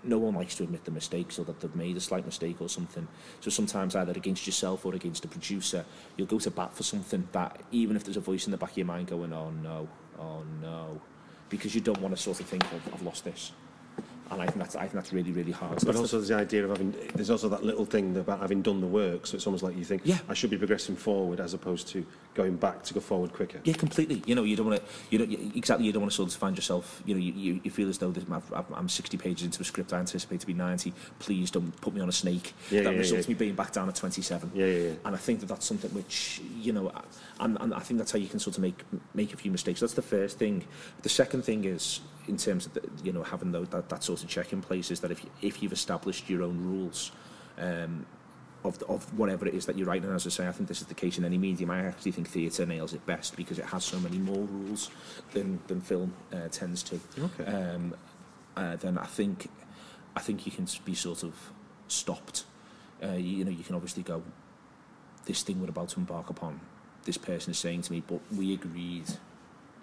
[0.05, 2.69] no one likes to admit the mistakes or that they've made a slight mistake or
[2.69, 3.07] something.
[3.41, 5.85] So sometimes either against yourself or against the producer,
[6.17, 8.73] you'll go to bat for something that even if there's a voice in the back
[8.73, 9.89] of your mind going, oh no,
[10.19, 11.01] oh no,
[11.49, 13.53] because you don't want to sort of think, I've, I've lost this.
[14.31, 15.81] And I think that's, I think that's really, really hard.
[15.81, 18.63] So But also there's the idea of having, there's also that little thing about having
[18.63, 20.19] done the work, so it's almost like you think, Yeah.
[20.29, 22.05] I should be progressing forward as opposed to
[22.35, 23.61] going back to go forward quicker.
[23.65, 24.23] Yeah, completely.
[24.27, 24.87] You know, you don't want to.
[25.11, 25.87] You don't you, exactly.
[25.87, 27.03] You don't want to sort of find yourself.
[27.07, 29.93] You know, you, you, you feel as though I've- I'm 60 pages into a script.
[29.93, 30.93] I anticipate to be 90.
[31.19, 32.55] Please don't put me on a snake.
[32.71, 33.33] Yeah, that yeah, results yeah.
[33.35, 34.53] me being back down at 27.
[34.55, 34.93] Yeah, yeah, yeah.
[35.05, 36.93] And I think that that's something which you know,
[37.41, 38.85] and, and I think that's how you can sort of make
[39.15, 39.81] make a few mistakes.
[39.81, 40.65] That's the first thing.
[41.03, 44.23] The second thing is in terms of the, you know having those, that that sort
[44.23, 47.13] of check in place is that if you, if you've established your own rules.
[47.59, 48.07] Um,
[48.65, 50.07] of, of whatever it is that you're writing.
[50.07, 51.71] And as I say, I think this is the case in any medium.
[51.71, 54.91] I actually think theatre nails it best because it has so many more rules
[55.33, 57.01] than, than film uh, tends to.
[57.19, 57.45] Okay.
[57.45, 57.95] Um,
[58.57, 59.49] uh, then I think
[60.17, 61.35] I think you can be sort of
[61.87, 62.45] stopped.
[63.03, 64.23] Uh, you, you know, you can obviously go,
[65.27, 66.61] this thing we're about to embark upon,
[67.09, 69.07] this person is saying to me, but we agreed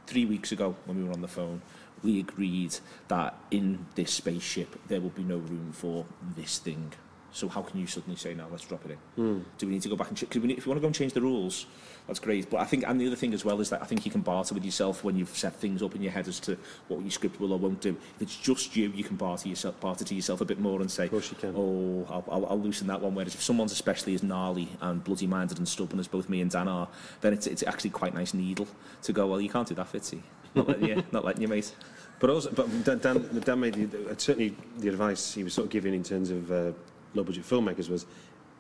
[0.05, 1.63] three weeks ago when we were on the phone,
[2.03, 6.05] we agreed that in this spaceship there will be no room for
[6.36, 6.93] this thing.
[7.36, 9.22] So how can you suddenly say, now let's drop it in?
[9.22, 9.44] Mm.
[9.58, 10.18] Do we need to go back and?
[10.18, 11.66] Because if you want to go and change the rules,
[12.08, 12.50] that's great.
[12.50, 14.22] But I think, and the other thing as well is that I think you can
[14.22, 16.58] barter with yourself when you've set things up in your head as to
[16.88, 17.98] what your script will or won't do.
[18.16, 20.90] If it's just you, you can barter yourself, barter to yourself a bit more and
[20.90, 21.10] say,
[21.44, 23.14] oh, I'll, I'll, I'll loosen that one.
[23.14, 26.70] Whereas if someone's especially as gnarly and bloody-minded and stubborn as both me and Dan
[26.70, 26.88] are,
[27.20, 28.68] then it's, it's actually quite nice needle
[29.02, 30.22] to go, well, you can't do that, Fitzy.
[30.54, 31.76] Not letting you, not letting you, mate.
[32.18, 35.72] But also, but Dan, Dan, Dan made the, certainly the advice he was sort of
[35.72, 36.72] giving in terms of uh,
[37.16, 38.05] low-budget filmmakers was,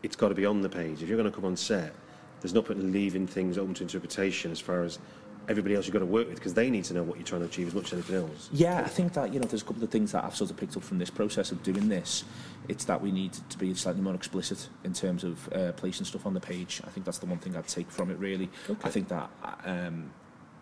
[0.03, 1.01] it's got to be on the page.
[1.03, 1.93] If you're going to come on set,
[2.41, 4.99] there's no point in leaving things open to interpretation as far as
[5.47, 7.41] everybody else you've got to work with because they need to know what you're trying
[7.41, 8.49] to achieve as much as anything else.
[8.51, 10.57] Yeah, I think that you know there's a couple of things that I've sort of
[10.57, 12.23] picked up from this process of doing this.
[12.67, 16.25] It's that we need to be slightly more explicit in terms of uh, placing stuff
[16.25, 16.81] on the page.
[16.85, 18.17] I think that's the one thing I'd take from it.
[18.17, 18.79] Really, Okay.
[18.87, 19.29] I think that
[19.65, 20.09] um,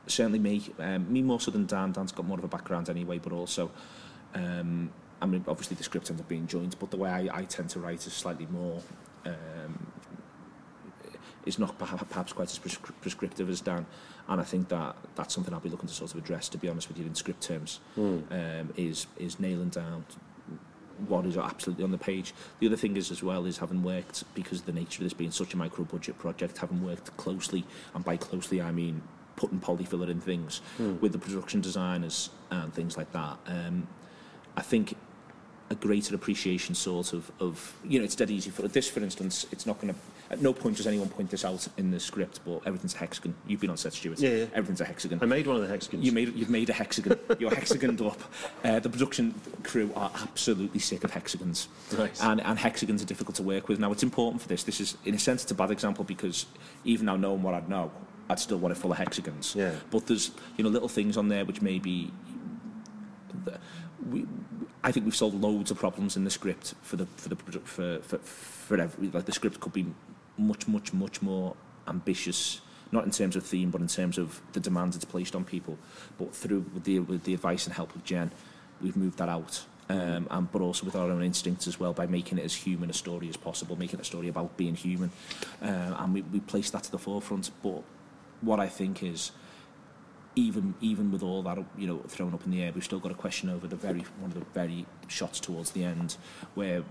[0.07, 1.93] certainly me, um, me more so than Dan.
[1.93, 3.71] Dan's got more of a background anyway, but also.
[4.35, 4.91] Um,
[5.24, 7.69] I mean, obviously the script ends up being joined, but the way I, I tend
[7.71, 8.82] to write is slightly more
[9.26, 9.91] um,
[11.45, 13.86] is not perhaps quite as prescri- prescriptive as Dan.
[14.28, 16.67] And I think that that's something I'll be looking to sort of address, to be
[16.67, 18.21] honest with you, in script terms, Mm.
[18.61, 20.05] um, is is nailing down
[21.07, 22.34] what is absolutely on the page.
[22.59, 25.13] The other thing is as well is having worked because of the nature of this
[25.13, 27.65] being such a micro budget project, having worked closely,
[27.95, 29.01] and by closely I mean
[29.36, 30.99] putting polyfiller in things Mm.
[31.01, 33.38] with the production designers and things like that.
[33.47, 33.88] Um,
[34.55, 34.95] I think
[35.74, 39.45] a greater appreciation sort of of you know it's dead easy for this for instance
[39.51, 39.99] it's not going to
[40.30, 43.36] at no point does anyone point this out in the script but everything's a hexagon.
[43.45, 44.19] You've been on set Stuart.
[44.19, 44.45] Yeah, yeah.
[44.53, 45.19] everything's a hexagon.
[45.21, 46.03] I made one of the hexagons.
[46.03, 47.19] you made you've made a hexagon.
[47.39, 48.19] You're hexagoned up.
[48.63, 51.67] Uh, the production crew are absolutely sick of hexagons.
[51.95, 52.17] Right.
[52.24, 53.80] and, and hexagons are difficult to work with.
[53.80, 54.63] Now it's important for this.
[54.63, 56.45] This is in a sense it's a bad example because
[56.84, 57.91] even now knowing what I know.
[58.30, 59.53] I'd still want it full of hexagons.
[59.53, 59.76] Yeah.
[59.91, 62.11] but there's you know little things on there which maybe
[64.09, 64.26] we,
[64.84, 67.99] I think we've solved loads of problems in the script for the for the for
[67.99, 69.86] for, for every like the script could be
[70.38, 71.55] much much much more
[71.88, 72.61] ambitious
[72.91, 75.77] not in terms of theme but in terms of the demands it's placed on people.
[76.17, 78.31] But through with the with the advice and help of Jen
[78.81, 79.65] we've moved that out.
[79.89, 82.89] Um, and but also with our own instincts as well by making it as human
[82.89, 85.11] a story as possible making a story about being human.
[85.61, 87.51] Uh, and we, we place that to the forefront.
[87.61, 87.84] But
[88.41, 89.31] what I think is
[90.36, 93.11] even even with all that you know thrown up in the air, we've still got
[93.11, 96.17] a question over the very one of the very shots towards the end,
[96.55, 96.84] where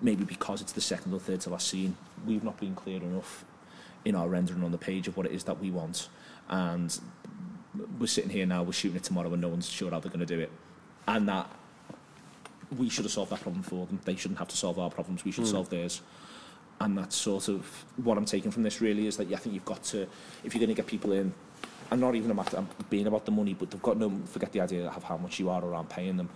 [0.00, 1.96] maybe because it's the second or third to last scene,
[2.26, 3.44] we've not been clear enough
[4.04, 6.08] in our rendering on the page of what it is that we want,
[6.48, 6.98] and
[8.00, 10.26] we're sitting here now, we're shooting it tomorrow, and no one's sure how they're going
[10.26, 10.50] to do it,
[11.06, 11.48] and that
[12.78, 14.00] we should have solved that problem for them.
[14.04, 15.24] They shouldn't have to solve our problems.
[15.26, 15.50] We should Mm.
[15.50, 16.00] solve theirs.
[16.80, 18.80] And that's sort of what I'm taking from this.
[18.80, 20.08] Really, is that yeah, I think you've got to,
[20.42, 21.32] if you're going to get people in,
[21.92, 24.50] and not even a matter of being about the money, but they've got no forget
[24.52, 26.30] the idea of how much you are around paying them.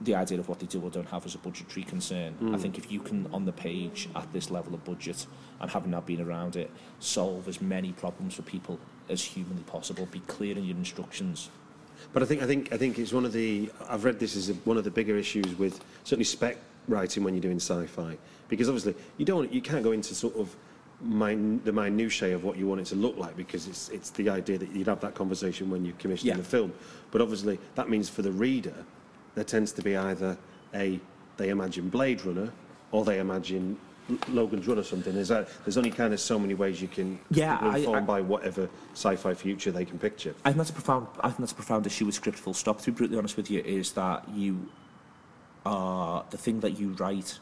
[0.00, 2.34] The idea of what they do or don't have as a budgetary concern.
[2.40, 2.60] I Mm.
[2.60, 5.26] think if you can, on the page at this level of budget,
[5.60, 6.70] and having now been around it,
[7.00, 8.78] solve as many problems for people
[9.08, 10.06] as humanly possible.
[10.06, 11.48] Be clear in your instructions.
[12.12, 14.48] But I think I think I think it's one of the I've read this as
[14.64, 18.16] one of the bigger issues with certainly spec writing when you're doing sci-fi
[18.48, 20.54] because obviously you don't you can't go into sort of
[21.04, 24.28] min, the minutiae of what you want it to look like because it's it's the
[24.30, 26.38] idea that you'd have that conversation when you're commissioning Yeah.
[26.38, 26.72] the film.
[27.10, 28.74] But obviously that means for the reader
[29.34, 30.36] there tends to be either
[30.74, 30.98] a
[31.36, 32.50] they imagine Blade Runner
[32.92, 33.76] or they imagine
[34.28, 35.14] Logan's Run or something.
[35.14, 38.06] There's, a, there's only kind of so many ways you can Yeah, I- informed I-
[38.06, 40.34] by whatever sci-fi future they can picture.
[40.44, 41.06] I think that's a profound.
[41.20, 42.38] I think that's a profound issue with script.
[42.38, 42.80] Full stop.
[42.82, 44.68] To be brutally honest with you, is that you
[45.66, 47.38] are the thing that you write.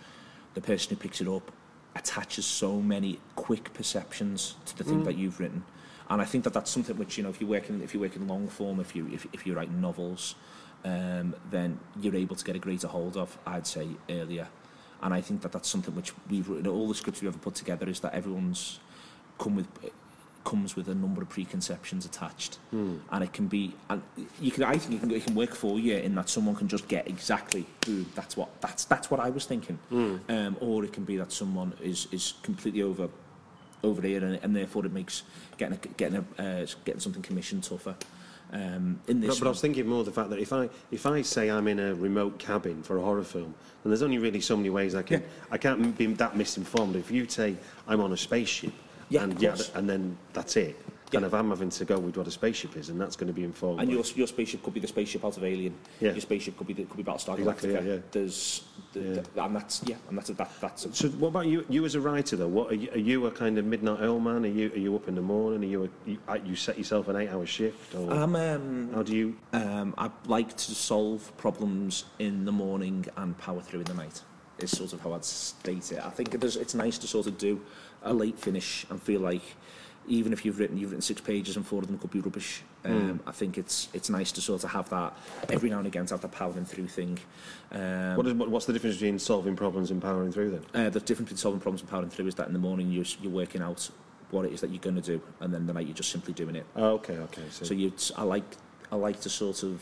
[0.54, 1.50] The person who picks it up
[1.94, 5.04] attaches so many quick perceptions to the thing Mm.
[5.04, 5.64] that you've written,
[6.08, 8.00] and I think that that's something which you know if you work in if you
[8.00, 10.34] work in long form, if you if, if you write novels,
[10.84, 13.38] um, then you're able to get a greater hold of.
[13.46, 14.48] I'd say earlier,
[15.02, 16.66] and I think that that's something which we've written.
[16.66, 18.80] All the scripts we've ever put together is that everyone's
[19.38, 19.68] come with
[20.44, 22.96] comes with a number of preconceptions attached Hmm.
[23.10, 24.02] and it can be and
[24.40, 26.68] you can I think it can, it can work for you in that someone can
[26.68, 30.16] just get exactly boom that's what that's that's what I was thinking Hmm.
[30.28, 33.08] um, or it can be that someone is is completely over
[33.84, 35.22] over here and, and therefore it makes
[35.58, 37.94] getting a, getting a, uh, getting something commissioned tougher
[38.52, 41.06] um, in this But, but I was thinking more the fact that if I if
[41.06, 44.40] I say I'm in a remote cabin for a horror film, then there's only really
[44.42, 46.94] so many ways I can I can't be that misinformed.
[46.96, 47.56] If you say
[47.88, 48.72] I'm on a spaceship,
[49.12, 49.70] Yeah, and of yeah, course.
[49.74, 50.76] and then that's it.
[51.14, 53.34] And if I'm having to go with what a spaceship is, and that's going to
[53.34, 53.80] be informed.
[53.80, 55.74] and by- your, your spaceship could be the spaceship out of Alien.
[56.00, 56.12] Yeah.
[56.12, 57.84] Your spaceship could be the, could be Battlestar Exactly, Galactica.
[57.84, 57.98] yeah, yeah.
[58.10, 58.62] There's,
[58.94, 59.00] the,
[59.34, 61.66] the- and that's yeah, and that's a, that, that's a, So what about you?
[61.68, 64.20] You as a writer, though, what are you, are you a kind of midnight owl
[64.20, 64.46] man?
[64.46, 65.62] Are you are you up in the morning?
[65.62, 67.94] Are you a, you, uh, you set yourself an eight-hour shift?
[67.94, 69.36] Or I'm, um, how do you?
[69.52, 74.22] Um, I like to solve problems in the morning and power through in the night.
[74.58, 75.98] Is sort of how I'd state it.
[76.02, 77.60] I think it's nice to sort of do
[78.04, 79.42] a late finish and feel like
[80.08, 82.62] even if you've written you've written six pages and four of them could be rubbish.
[82.84, 85.16] Um, I think it's it's nice to sort of have that
[85.48, 87.18] every now and again to have that powering through thing.
[87.70, 90.64] Um, What is, what, what's the difference between solving problems and powering through then?
[90.86, 93.04] uh, the difference between solving problems and powering through is that in the morning you're,
[93.22, 93.88] you're working out
[94.32, 96.32] what it is that you're going to do, and then the night you're just simply
[96.32, 96.66] doing it.
[96.74, 97.42] Oh, okay, okay.
[97.50, 98.56] So, So you, I like,
[98.90, 99.80] I like to sort of,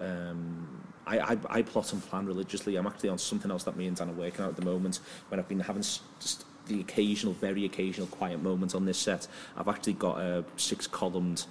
[0.00, 0.68] um,
[1.06, 2.76] I, I, I plot and plan religiously.
[2.76, 4.98] I'm actually on something else that me and Dan are working out at the moment.
[5.28, 9.26] When I've been having s- just the occasional, very occasional quiet moments on this set,
[9.56, 11.44] I've actually got a six-columned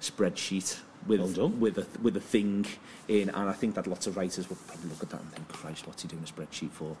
[0.00, 2.66] spreadsheet with with a with a thing
[3.08, 5.48] in, and I think that lots of writers would probably look at that and think,
[5.48, 6.96] "Christ, what's he doing a spreadsheet for?"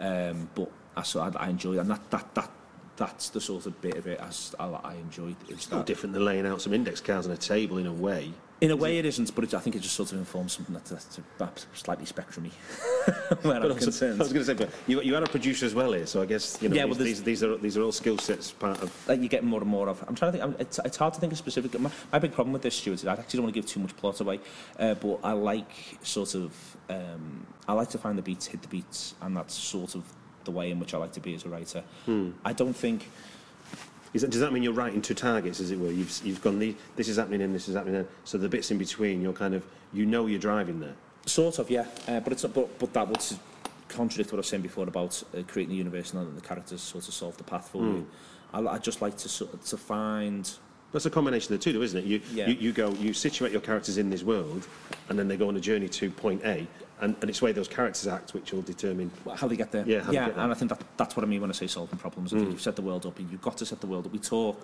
[0.00, 1.82] Um, but I, so I, I enjoy that.
[1.82, 2.50] And that that that
[2.96, 4.20] that's the sort of bit of it
[4.58, 5.34] I, I enjoy.
[5.48, 8.32] It's no different than laying out some index cards on a table in a way.
[8.62, 10.72] In a way, it isn't, but it, I think it just sort of informs something
[10.72, 12.52] that's, that's perhaps slightly spectrumy.
[13.42, 14.20] where I'm also- concerned.
[14.20, 16.22] I was going to say, but you, you had a producer as well here, so
[16.22, 18.52] I guess you know Yeah, these, there's- these, these are these are all skill sets
[18.52, 19.06] part of.
[19.06, 20.00] that you get more and more of.
[20.06, 20.44] I'm trying to think.
[20.54, 21.76] I'm, it's, it's hard to think of specific.
[21.80, 23.80] My, my big problem with this, Stuart, is I actually don't want to give too
[23.80, 24.38] much plot away,
[24.78, 26.54] uh, but I like sort of.
[26.88, 30.04] Um, I like to find the beats, hit the beats, and that's sort of
[30.44, 31.82] the way in which I like to be as a writer.
[32.06, 32.30] Hmm.
[32.44, 33.08] I don't think.
[34.14, 35.90] Is that, does that mean you're writing to targets, as it were?
[35.90, 38.78] You've you've gone the, this is happening and this is happening, so the bits in
[38.78, 40.94] between, you're kind of you know you're driving there.
[41.26, 41.86] Sort of, yeah.
[42.06, 43.22] Uh, but it's but, but that would
[43.88, 47.06] contradict what I was saying before about uh, creating the universe and the characters sort
[47.08, 47.94] of solve the path for Mm.
[47.96, 48.06] you.
[48.52, 50.50] I, I just like to to find.
[50.92, 52.04] That's a combination of the two, though, isn't it?
[52.04, 52.48] You, Yeah.
[52.48, 54.66] you you go you situate your characters in this world,
[55.08, 56.66] and then they go on a journey to point A,
[57.00, 59.84] and, and it's the way those characters act which will determine how they get there.
[59.86, 62.32] Yeah, yeah, and I think that that's what I mean when I say solving problems.
[62.32, 62.52] I think Mm.
[62.52, 64.12] you've set the world up, and you've got to set the world up.
[64.12, 64.60] We talk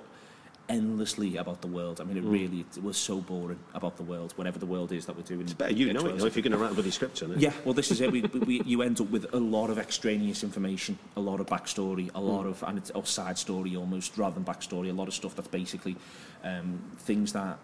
[0.68, 2.00] endlessly about the world.
[2.00, 2.30] I mean, it Mm.
[2.32, 5.40] really it was so boring about the world, whatever the world is that we're doing.
[5.42, 7.32] It's better you know it, though, if you're going to write a bloody script on
[7.32, 7.38] it.
[7.38, 8.12] Yeah, well, this is it.
[8.12, 12.10] We, we, you end up with a lot of extraneous information, a lot of backstory,
[12.14, 12.50] a lot Mm.
[12.50, 14.90] of and it's or side story almost rather than backstory.
[14.90, 15.96] A lot of stuff that's basically
[16.44, 17.58] um, things that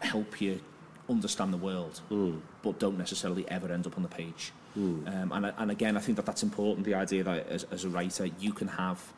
[0.00, 0.60] help you
[1.08, 2.40] understand the world, Mm.
[2.62, 4.52] but don't necessarily ever end up on the page.
[4.78, 5.06] Mm.
[5.22, 6.84] Um, and, and again, I think that that's important.
[6.86, 9.12] The idea that as, as a writer, you can have,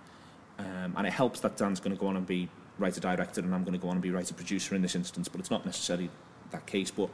[0.59, 2.49] um, and it helps that Dan's going to go on and be
[2.79, 5.29] writer director, and I'm going to go on and be writer producer in this instance.
[5.29, 6.11] But it's not necessarily
[6.51, 6.91] that case.
[6.91, 7.09] But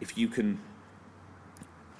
[0.00, 0.58] if you can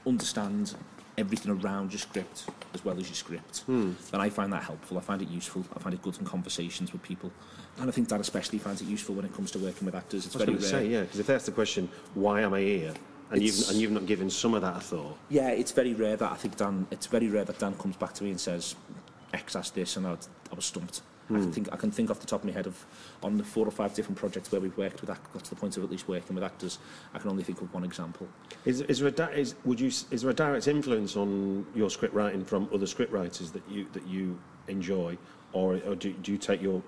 [0.07, 0.75] understand
[1.17, 2.45] everything around your script
[2.75, 3.93] as well as your script, Hmm.
[4.11, 4.99] then I find that helpful.
[4.99, 5.65] I find it useful.
[5.75, 7.31] I find it good in conversations with people,
[7.79, 10.27] and I think that especially finds it useful when it comes to working with actors.
[10.27, 10.83] It's I was very going to rare.
[10.85, 12.95] say, yeah, because if that's the question, why am I here?
[13.31, 15.17] And you've, and you've not given some of that a thought.
[15.31, 16.87] Yeah, it's very rare that I think Dan.
[16.91, 18.75] It's very rare that Dan comes back to me and says,
[19.33, 21.01] "X asked this," and I, I was stumped.
[21.25, 21.41] I Hmm.
[21.43, 22.85] can think I can think off the top of my head of
[23.22, 25.57] on the four or five different projects where we've worked with act- got to the
[25.57, 26.79] point of at least working with actors.
[27.14, 28.29] I can only think of one example.
[28.66, 31.89] Is, is, there a di- is, would you, is there a direct influence on your
[31.89, 35.16] script writing from other script writers that you, that you enjoy,
[35.55, 36.83] or, or do, do you take your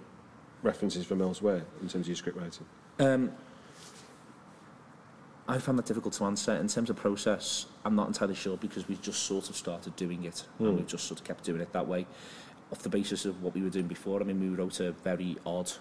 [0.63, 2.67] references from elsewhere in terms of your script writing?
[2.99, 3.33] Um,
[5.49, 6.53] I found that difficult to answer.
[6.57, 10.25] In terms of process, I'm not entirely sure because we just sort of started doing
[10.25, 10.67] it Hmm.
[10.67, 12.07] and we've just sort of kept doing it that way
[12.73, 14.21] off the basis of what we were doing before.
[14.21, 15.73] I mean, we wrote a very odd,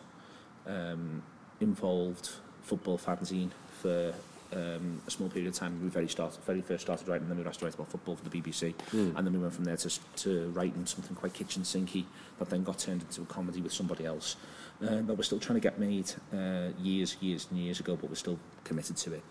[0.67, 1.23] um,
[1.59, 2.31] involved
[2.61, 3.49] football fanzine
[3.81, 4.13] for
[4.53, 5.81] um, a small period of time.
[5.83, 8.15] We very started, very first started writing, and then we asked to write about football
[8.15, 9.15] for the BBC, mm.
[9.15, 12.05] and then we went from there to, to writing something quite kitchen sinky
[12.39, 14.35] that then got turned into a comedy with somebody else.
[14.81, 18.09] Uh, that we're still trying to get made uh, years, years and years ago, but
[18.09, 19.23] we're still committed to it.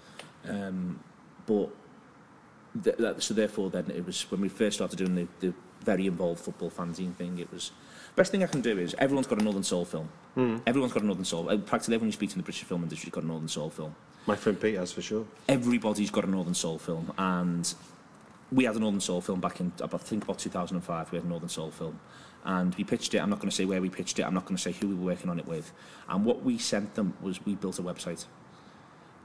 [0.48, 0.98] Um,
[1.46, 1.68] but
[2.82, 5.54] th- that, so therefore, then it was when we first started doing the, the
[5.84, 7.38] very involved football fanzine thing.
[7.38, 7.70] It was
[8.16, 10.08] best thing I can do is everyone's got a Northern Soul film.
[10.36, 10.62] Mm.
[10.66, 11.48] Everyone's got a Northern Soul.
[11.50, 13.70] uh, Practically everyone you speak to in the British film industry's got a Northern Soul
[13.70, 13.94] film.
[14.26, 15.26] My friend Pete has for sure.
[15.48, 17.74] Everybody's got a Northern Soul film, and
[18.50, 21.12] we had a Northern Soul film back in I think about 2005.
[21.12, 21.98] We had a Northern Soul film,
[22.44, 23.18] and we pitched it.
[23.18, 24.22] I'm not going to say where we pitched it.
[24.22, 25.72] I'm not going to say who we were working on it with.
[26.08, 28.24] And what we sent them was we built a website,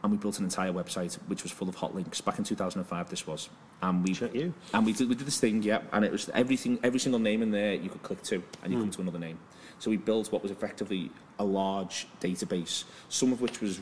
[0.04, 2.22] and we built an entire website which was full of hot links.
[2.22, 3.50] Back in 2005, this was,
[3.82, 4.54] and we you.
[4.74, 7.42] and we did we did this thing, yeah, and it was everything, every single name
[7.42, 8.86] in there you could click to, and you Hmm.
[8.86, 9.38] come to another name.
[9.80, 13.80] So we built what was effectively a large database, some of which was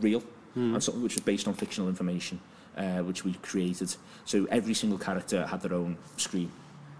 [0.00, 0.22] real,
[0.54, 0.74] Hmm.
[0.74, 2.40] and some of which was based on fictional information,
[2.76, 3.94] uh, which we created.
[4.24, 6.50] So every single character had their own screen.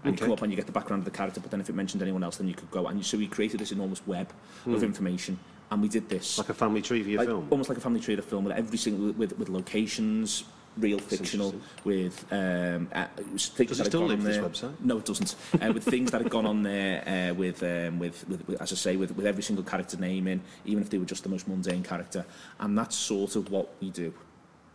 [0.03, 0.21] And Okay.
[0.21, 1.75] you come up and you get the background of the character, but then if it
[1.75, 2.87] mentioned anyone else, then you could go.
[2.87, 4.29] And so we created this enormous web
[4.65, 4.85] of Hmm.
[4.85, 5.39] information,
[5.71, 7.47] and we did this Like a family tree for your like, film?
[7.49, 10.43] almost like a family tree of film with every single with, with locations,
[10.77, 11.53] real fictional,
[11.83, 14.45] with um, uh, things Does it still live, on this there.
[14.45, 14.79] website?
[14.79, 15.35] No, it doesn't.
[15.61, 18.71] uh, with things that had gone on there, uh, with, um, with, with with as
[18.71, 21.29] I say, with with every single character name in, even if they were just the
[21.29, 22.25] most mundane character,
[22.59, 24.13] and that's sort of what we do.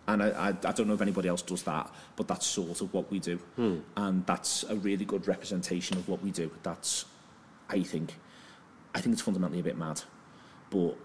[0.07, 2.93] And I, I, I don't know if anybody else does that, but that's sort of
[2.93, 3.37] what we do.
[3.57, 3.79] Hmm.
[3.97, 6.51] And that's a really good representation of what we do.
[6.63, 7.07] That's,
[7.71, 8.15] I think,
[8.95, 10.03] I think it's fundamentally a bit mad.
[10.75, 10.97] But,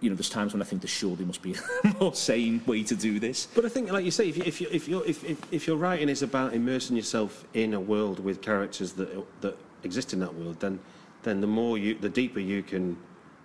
[0.00, 1.54] you know, there's times when I think there surely must be
[1.84, 3.46] a more sane way to do this.
[3.54, 5.66] But I think, like you say, if, you, if, you, if, you're, if, if, if
[5.66, 9.10] your writing is about immersing yourself in a world with characters that,
[9.42, 10.80] that exist in that world, then,
[11.22, 12.96] then the more you, the deeper you can,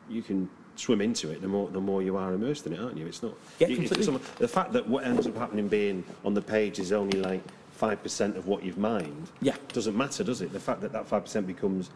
[0.09, 0.47] you can
[0.77, 3.05] swim into it, the more, the more you are immersed in it, aren't you?
[3.05, 3.33] It's not.
[3.59, 4.05] Yeah, you- completely.
[4.05, 7.43] someone- the fact that what ends up happening being on the page is only like
[7.71, 9.29] five percent of what you've mined.
[9.41, 9.57] Yeah.
[9.73, 10.53] Doesn't matter, does it?
[10.53, 11.89] The fact that that five percent becomes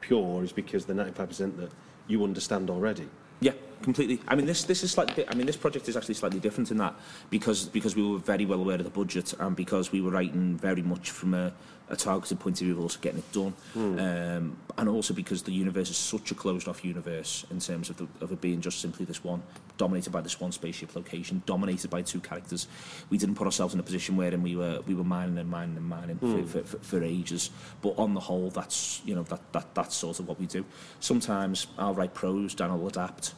[0.00, 1.70] pure is because the ninety-five percent that
[2.08, 3.08] you understand already.
[3.40, 3.52] Yeah,
[3.82, 4.20] completely.
[4.26, 5.28] I mean, this this is slightly.
[5.28, 6.94] I mean, this project is actually slightly different in that
[7.30, 10.56] because because we were very well aware of the budget and because we were writing
[10.56, 11.52] very much from a,
[11.90, 15.52] a targeted point of view of also getting it done, um, and also because the
[15.52, 19.04] universe is such a closed-off universe in terms of the, of it being just simply
[19.04, 19.42] this one,
[19.78, 22.68] dominated by this one spaceship location, dominated by two characters.
[23.10, 25.76] We didn't put ourselves in a position wherein we were we were mining and mining
[25.76, 27.50] and mining for, for, for, for ages.
[27.80, 30.64] But on the whole, that's you know that, that that's sort of what we do.
[31.00, 33.34] Sometimes I'll write prose, Dan will adapt.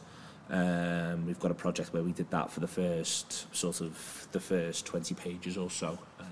[0.49, 4.39] Um, we've got a project where we did that for the first sort of the
[4.41, 5.97] first 20 pages or so.
[6.19, 6.27] Um,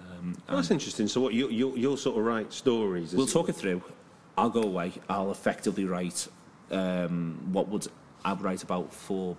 [0.48, 1.08] Well, that's interesting.
[1.08, 3.14] So, what you you you'll sort of write stories?
[3.14, 3.82] We'll as- talk it through.
[4.38, 4.94] I'll go away.
[5.10, 6.28] I'll effectively write
[6.72, 7.88] um, what would
[8.24, 9.36] I would write about four,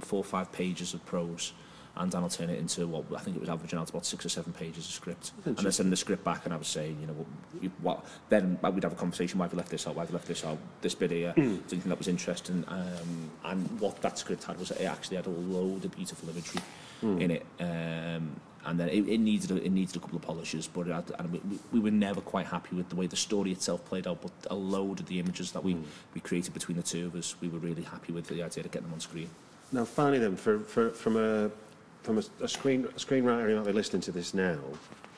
[0.00, 1.52] four or five pages of prose,
[1.96, 4.06] and then I'll turn it into what I think it was averaging out to about
[4.06, 6.66] six or seven pages of script, and then send the script back, and I was
[6.68, 9.38] saying, you know, what, what then we'd have a conversation.
[9.38, 9.94] Why have you left this out?
[9.94, 10.58] Why have you left this out?
[10.80, 11.62] This bit here, Mm.
[11.64, 12.64] think that was interesting?
[12.68, 16.60] Um, and what that script had was it actually had a load of beautiful imagery
[17.02, 17.20] Mm.
[17.20, 17.46] in it.
[17.60, 21.10] Um, and then it, it needed a, it needed a couple of polishes, but had,
[21.18, 24.06] and we, we- we were never quite happy with the way the story itself played
[24.06, 24.22] out.
[24.22, 25.82] But a load of the images that we, hmm.
[26.14, 28.70] we created between the two of us, we were really happy with the idea of
[28.70, 29.28] getting them on screen.
[29.72, 31.50] Now, finally, then, for, for, from a
[32.02, 34.58] from a, a screen a screenwriter who might be listening to this now,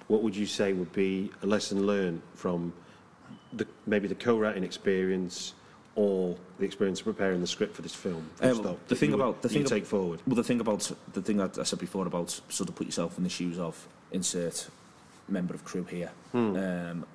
[0.07, 2.73] what would you say would be a lesson learned from
[3.53, 5.53] the, maybe the co-writing experience
[5.97, 8.31] or the experience of preparing the script for this film?
[8.41, 8.53] Uh,
[8.87, 10.23] the thing you about the thing you ab- take forward.
[10.27, 13.19] Well, the thing about the thing that I said before about sort of put yourself
[13.19, 14.69] in the shoes of insert
[15.29, 16.13] member of crew here.
[16.33, 16.57] Hmm.
[16.57, 17.07] Um,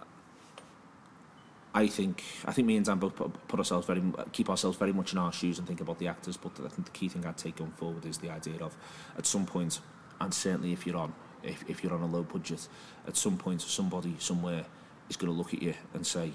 [1.74, 4.04] I think I think me and Dan both put, put ourselves very
[4.34, 6.36] keep ourselves very much in our shoes and think about the actors.
[6.36, 8.76] But I think the key thing I'd take going forward is the idea of
[9.18, 9.80] at some point,
[10.20, 11.14] and certainly if you're on
[11.44, 12.68] if, if you're on a low budget,
[13.08, 14.66] at some point somebody somewhere
[15.10, 16.32] is going to look at you and say,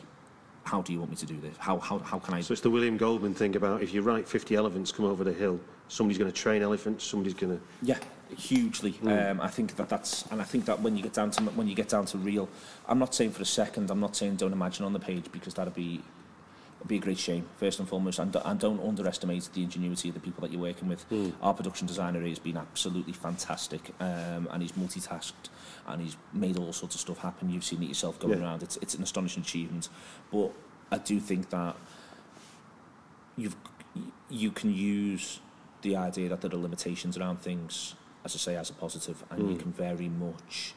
[0.67, 1.57] "How do you want me to do this?
[1.59, 4.29] How how how can I?" So it's the William Goldman thing about if you write
[4.29, 5.59] 50 elephants come over the hill,
[5.89, 7.62] somebody's going to train elephants, somebody's going to...
[7.83, 7.99] Yeah,
[8.37, 8.93] hugely.
[8.93, 9.31] Mm.
[9.31, 11.69] Um, I think that that's, and I think that when you get down to when
[11.69, 12.49] you get down to real,
[12.89, 15.55] I'm not saying for a second, I'm not saying don't imagine on the page because
[15.55, 16.03] that'd be
[16.79, 20.14] it'd be a great shame first and foremost, and, and don't underestimate the ingenuity of
[20.14, 21.09] the people that you're working with.
[21.11, 21.33] Mm.
[21.41, 25.51] Our production designer has been absolutely fantastic, um, and he's multitasked
[25.87, 27.51] and he's made all sorts of stuff happen.
[27.51, 28.45] You've seen it yourself going Yeah.
[28.45, 28.62] around.
[28.62, 29.89] It's it's an astonishing achievement,
[30.32, 30.53] but
[30.91, 31.76] I do think that
[33.37, 33.57] you've
[34.28, 35.41] you can use
[35.82, 39.49] the idea that there are limitations around things, as I say, as a positive, and
[39.49, 39.61] you Mm.
[39.61, 40.74] can very much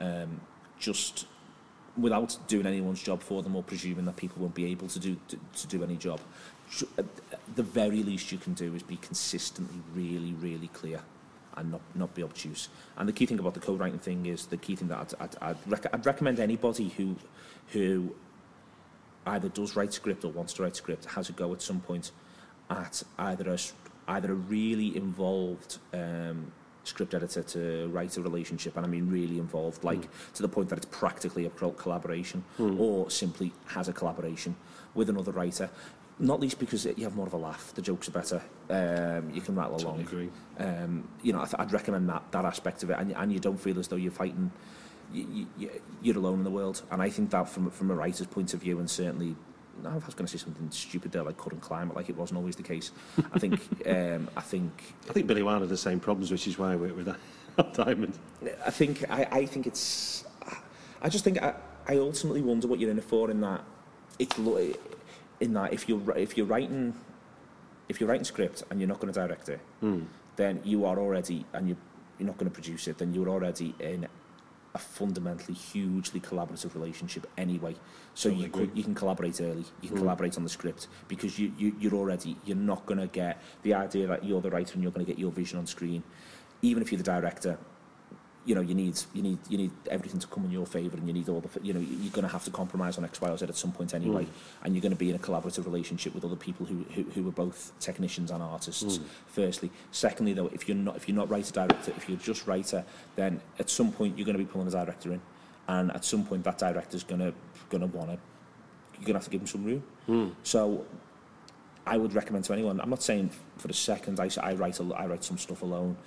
[0.00, 0.40] um,
[0.78, 1.26] just
[1.96, 5.16] without doing anyone's job for them or presuming that people won't be able to do
[5.28, 6.20] to, to do any job.
[6.96, 7.06] At
[7.56, 11.02] the very least you can do is be consistently really, really clear
[11.58, 12.68] and not, not be obtuse.
[12.96, 15.36] And the key thing about the co-writing thing is the key thing that I'd, I'd,
[15.50, 17.16] I'd, rec- I'd recommend anybody who
[17.72, 18.14] who
[19.26, 22.12] either does write script or wants to write script has a go at some point
[22.70, 23.58] at either a,
[24.12, 26.50] either a really involved um,
[26.84, 30.70] script editor to write a relationship, and I mean really involved, like to the point
[30.70, 32.78] that it's practically a col- collaboration, Mm.
[32.80, 34.56] or simply has a collaboration
[34.94, 35.68] with another writer.
[36.20, 39.40] Not least because you have more of a laugh, the jokes are better, um, you
[39.40, 40.00] can rattle along.
[40.00, 40.28] agree.
[40.58, 43.38] Um, you know, I th- I'd recommend that that aspect of it, and, and you
[43.38, 44.50] don't feel as though you're fighting.
[45.12, 45.70] You, you,
[46.02, 48.60] you're alone in the world, and I think that from from a writer's point of
[48.60, 49.36] view, and certainly,
[49.84, 52.38] I was going to say something stupid there, like couldn't climb it, like it wasn't
[52.38, 52.90] always the case.
[53.32, 56.58] I think, um, I think, I think Billy Wilder had the same problems, which is
[56.58, 57.14] why I work with
[57.74, 58.18] Diamond.
[58.66, 60.24] I think, I, I think it's,
[61.00, 61.54] I just think I,
[61.86, 63.30] I ultimately wonder what you're in it for.
[63.30, 63.62] In that,
[64.18, 64.36] it's
[65.40, 66.94] in that if you're if you're writing,
[67.88, 70.06] if you're writing script and you're not going to direct it, Mm.
[70.36, 71.76] then you are already, and you
[72.18, 74.06] you're not going to produce it, then you're already in
[74.74, 77.74] a fundamentally hugely collaborative relationship anyway.
[78.14, 80.02] So Totally you could, you can collaborate early, you can Mm.
[80.02, 83.74] collaborate on the script because you, you you're already you're not going to get the
[83.74, 86.02] idea that you're the writer and you're going to get your vision on screen,
[86.62, 87.56] even if you're the director.
[88.48, 91.06] You know, you need you need you need everything to come in your favour, and
[91.06, 93.28] you need all the you know you're going to have to compromise on X, Y,
[93.28, 94.28] or Z at some point anyway, Mm.
[94.62, 97.28] and you're going to be in a collaborative relationship with other people who who, who
[97.28, 98.96] are both technicians and artists.
[98.96, 99.02] Mm.
[99.26, 102.82] Firstly, secondly, though, if you're not if you're not writer director, if you're just writer,
[103.16, 105.20] then at some point you're going to be pulling a director in,
[105.68, 107.34] and at some point that director's going to
[107.68, 108.18] going to want to
[108.94, 109.82] you're going to have to give them some room.
[110.08, 110.32] Mm.
[110.42, 110.86] So
[111.86, 112.80] I would recommend to anyone.
[112.80, 113.28] I'm not saying
[113.58, 115.98] for a second I, I write a, I write some stuff alone,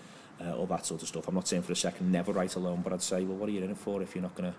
[0.45, 1.27] uh, all that sort of stuff.
[1.27, 3.51] I'm not saying for a second never write alone, but I'd say, well, what are
[3.51, 4.57] you in it for if you're not going to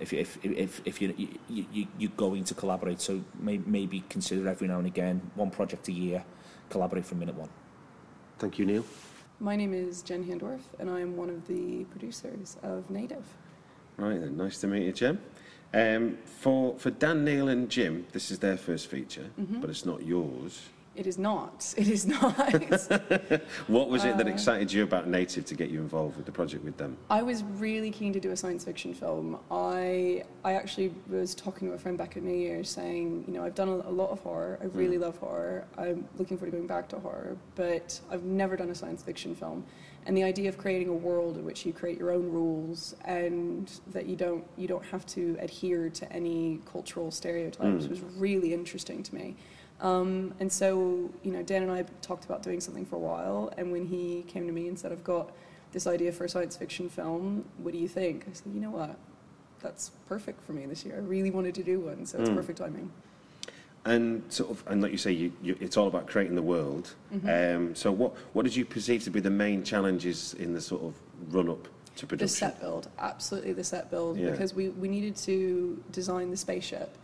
[0.00, 1.14] if if if if you
[1.48, 3.00] you you you're going to collaborate?
[3.00, 6.24] So may, maybe consider every now and again one project a year,
[6.70, 7.48] collaborate from minute one.
[8.38, 8.84] Thank you, Neil.
[9.40, 13.24] My name is Jen Handorf, and I am one of the producers of Native.
[13.96, 15.20] Right then, nice to meet you, Jim.
[15.74, 19.60] Um, for for Dan, Neil, and Jim, this is their first feature, Mhm.
[19.60, 20.68] but it's not yours.
[20.94, 21.72] It is not.
[21.76, 22.36] It is not.
[23.68, 26.32] What was it that Uh, excited you about Native to get you involved with the
[26.32, 26.98] project with them?
[27.08, 29.38] I was really keen to do a science fiction film.
[29.50, 33.42] I I actually was talking to a friend back at New Year saying, you know,
[33.44, 34.58] I've done a, a lot of horror.
[34.60, 35.64] I really love horror.
[35.78, 39.34] I'm looking forward to going back to horror, but I've never done a science fiction
[39.34, 39.64] film.
[40.04, 43.70] And the idea of creating a world in which you create your own rules and
[43.92, 47.88] that you don't you don't have to adhere to any cultural stereotypes Mm.
[47.88, 49.36] was really interesting to me.
[49.92, 53.52] Um, and so, you know, Dan and I talked about doing something for a while.
[53.58, 55.32] And when he came to me and said, I've got
[55.72, 58.24] this idea for a science fiction film, what do you think?
[58.30, 58.96] I said, you know what?
[59.60, 60.94] That's perfect for me this year.
[60.96, 62.36] I really wanted to do one, so it's Mm.
[62.36, 62.90] perfect timing.
[63.84, 66.94] And sort of, and like you say, you, you, it's all about creating the world.
[67.12, 67.56] Mhm.
[67.56, 70.82] Um, so, what what did you perceive to be the main challenges in the sort
[70.82, 70.94] of
[71.34, 71.66] run up
[71.96, 72.26] to production?
[72.26, 74.30] The set build, absolutely the set build, Yeah.
[74.30, 76.96] because we, we needed to design the spaceship.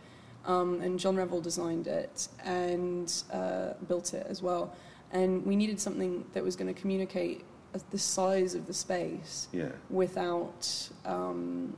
[0.49, 4.73] Um, and John Revel designed it and uh, built it as well.
[5.11, 7.43] And we needed something that was going to communicate
[7.91, 9.69] the size of the space Yeah.
[9.91, 11.77] without um,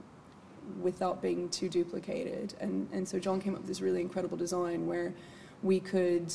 [0.82, 2.54] without being too duplicated.
[2.62, 5.14] And, and so John came up with this really incredible design where
[5.64, 6.28] we could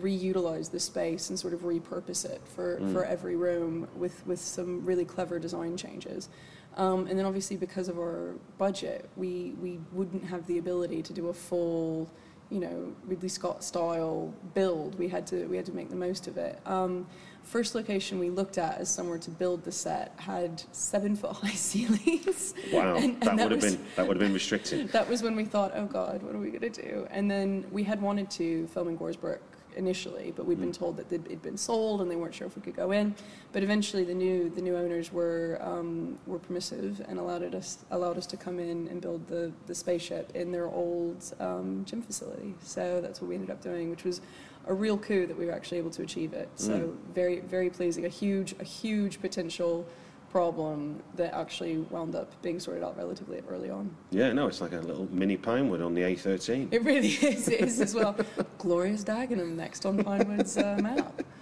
[0.00, 2.92] reutilize the space and sort of repurpose it for, Mm.
[2.92, 6.28] for every room with, with some really clever design changes.
[6.76, 11.12] Um, and then obviously because of our budget, we, we wouldn't have the ability to
[11.12, 12.10] do a full,
[12.50, 14.98] you know Ridley Scott style build.
[14.98, 16.58] We had to we had to make the most of it.
[16.66, 17.06] Um,
[17.44, 21.50] first location we looked at as somewhere to build the set had seven foot high
[21.54, 22.54] ceilings.
[22.72, 24.86] Wow, And- and that, that would have been that would have been restricting.
[24.92, 27.06] that was when we thought, oh God, what are we going to do?
[27.10, 29.38] And then we had wanted to film in Goresbrook
[29.76, 32.56] initially, but we'd been told that they'd- it'd been sold and they weren't sure if
[32.56, 33.14] we could go in.
[33.52, 38.18] But eventually, the new the new owners were um, were permissive and allowed us allowed
[38.18, 42.54] us to come in and build the the spaceship in their old um, gym facility.
[42.62, 44.20] So that's what we ended up doing, which was
[44.66, 46.48] a real coup that we were actually able to achieve it.
[46.56, 46.94] So Mm.
[47.14, 48.04] very very pleasing.
[48.04, 49.86] A huge a huge potential
[50.30, 53.90] problem that actually wound up being sorted out relatively early on.
[54.10, 56.72] Yeah, no, it's like a little mini Pinewood on the A13.
[56.72, 57.48] It really is.
[57.48, 58.16] It is as well.
[58.58, 61.22] Glorious Dagenham next on Pinewood's uh, map.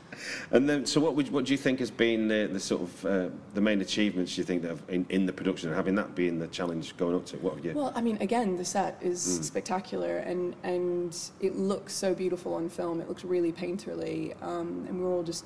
[0.50, 3.06] And then, so what would what do you think has been the, the sort of
[3.06, 6.16] uh, the main achievements you think that have, in, in the production, and having that
[6.16, 7.36] being the challenge going up to?
[7.36, 7.72] What have you?
[7.72, 9.44] Well, I mean, again, the set is Mm.
[9.44, 13.00] spectacular, and and it looks so beautiful on film.
[13.00, 15.44] It looks really painterly, um, and we're all just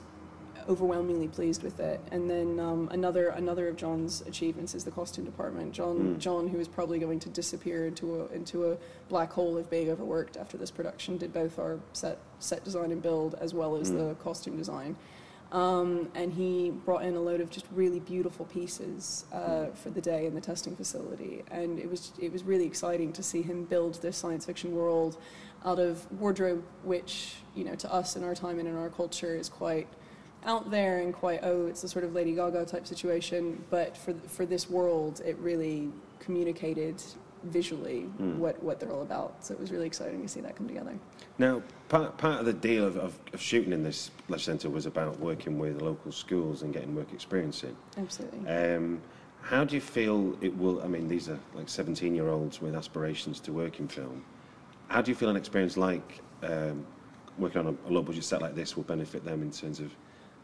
[0.69, 2.01] overwhelmingly pleased with it.
[2.11, 5.73] And then um, another another of John's achievements is the costume department.
[5.73, 6.19] John Mm.
[6.19, 8.77] John, who is probably going to disappear into a into a
[9.09, 13.03] black hole of being overworked after this production, did both our set set design and
[13.03, 13.99] build as well as Mm.
[13.99, 14.97] the costume design.
[15.53, 20.01] Um, and he brought in a load of just really beautiful pieces uh, for the
[20.01, 23.65] day in the testing facility, and it was it was really exciting to see him
[23.65, 25.19] build this science fiction world
[25.67, 29.37] out of wardrobe, which you know to us in our time and in our culture
[29.37, 29.89] is quite
[30.45, 34.15] out there and quite oh it's a sort of Lady Gaga type situation, but for
[34.27, 37.03] for this world it really communicated
[37.45, 38.37] visually Mm.
[38.37, 39.45] what what they're all about.
[39.45, 40.95] So it was really exciting to see that come together.
[41.39, 44.87] Now, part, part of the deal of, of, of shooting in this leisure centre was
[44.87, 47.75] about working with local schools and getting work experience in.
[47.97, 48.49] Absolutely.
[48.49, 49.01] Um,
[49.41, 50.81] how do you feel it will?
[50.83, 54.25] I mean, these are like 17 year olds with aspirations to work in film.
[54.89, 56.87] How do you feel an experience like um,
[57.39, 59.91] working on a, a low budget set like this will benefit them in terms of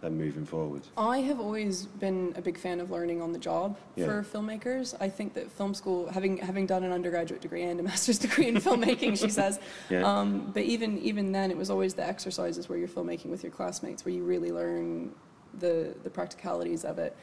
[0.00, 0.82] them moving forward?
[0.96, 4.06] I have always been a big fan of learning on the job Yeah.
[4.06, 4.94] for filmmakers.
[5.00, 8.48] I think that film school, having having done an undergraduate degree and a master's degree
[8.48, 9.58] in filmmaking, she says.
[9.90, 10.02] Yeah.
[10.02, 13.52] Um, but even even then, it was always the exercises where you're filmmaking with your
[13.52, 15.12] classmates, where you really learn
[15.58, 17.16] the the practicalities of it.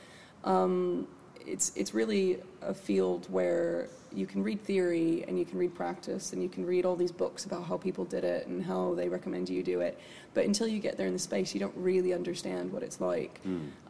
[0.43, 1.07] Um,
[1.45, 6.31] it's it's really a field where you can read theory and you can read practice
[6.31, 9.09] and you can read all these books about how people did it and how they
[9.09, 9.99] recommend you do it.
[10.33, 13.41] But until you get there in the space, you don't really understand what it's like.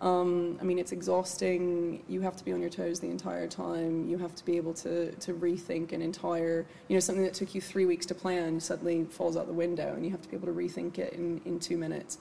[0.02, 2.04] Um, I mean, it's exhausting.
[2.08, 4.10] You have to be on your toes the entire time.
[4.10, 7.54] You have to be able to, to rethink an entire, you know, something that took
[7.54, 10.36] you three weeks to plan suddenly falls out the window and you have to be
[10.36, 12.18] able to rethink it in, in two minutes.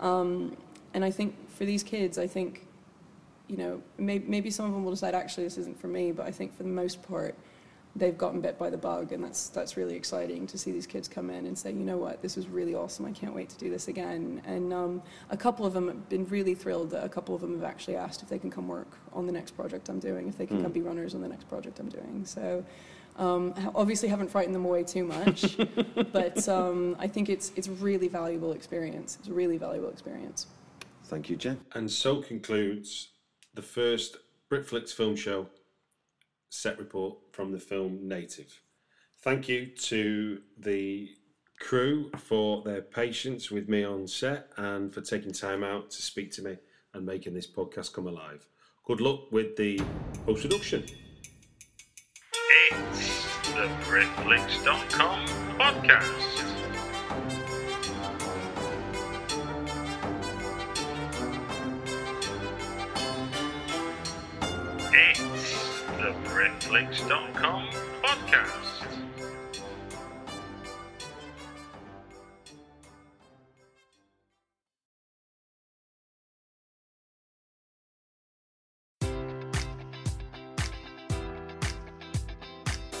[0.00, 0.56] Um,
[0.92, 2.65] and I think for these kids, I think,
[3.48, 6.26] you know, may, maybe some of them will decide, actually, this isn't for me, but
[6.26, 7.34] I think for the most part,
[7.94, 11.08] they've gotten bit by the bug, and that's that's really exciting to see these kids
[11.08, 13.06] come in and say, you know what, this was really awesome.
[13.06, 14.42] I can't wait to do this again.
[14.44, 17.54] And um, a couple of them have been really thrilled that a couple of them
[17.54, 20.36] have actually asked if they can come work on the next project I'm doing, if
[20.36, 20.62] they can Mm.
[20.64, 22.24] come be runners on the next project I'm doing.
[22.24, 22.64] So.
[23.18, 25.56] Um, ha- obviously, haven't frightened them away too much,
[26.12, 29.16] but um, I think it's it's a really valuable experience.
[29.18, 30.46] It's a really valuable experience.
[31.04, 31.58] Thank you, Jen.
[31.72, 33.08] And so concludes
[33.56, 34.18] the first
[34.50, 35.48] Britflicks film show
[36.50, 38.60] set report from the film Native.
[39.22, 41.08] Thank you to the
[41.58, 46.30] crew for their patience with me on set and for taking time out to speak
[46.32, 46.56] to me
[46.94, 48.46] and making this podcast come alive.
[48.84, 49.80] Good luck with the
[50.26, 50.84] post production.
[52.70, 55.26] It's the Britflicks.com
[55.58, 56.45] podcast.
[66.66, 67.62] Britflicks.com
[68.02, 69.05] podcast.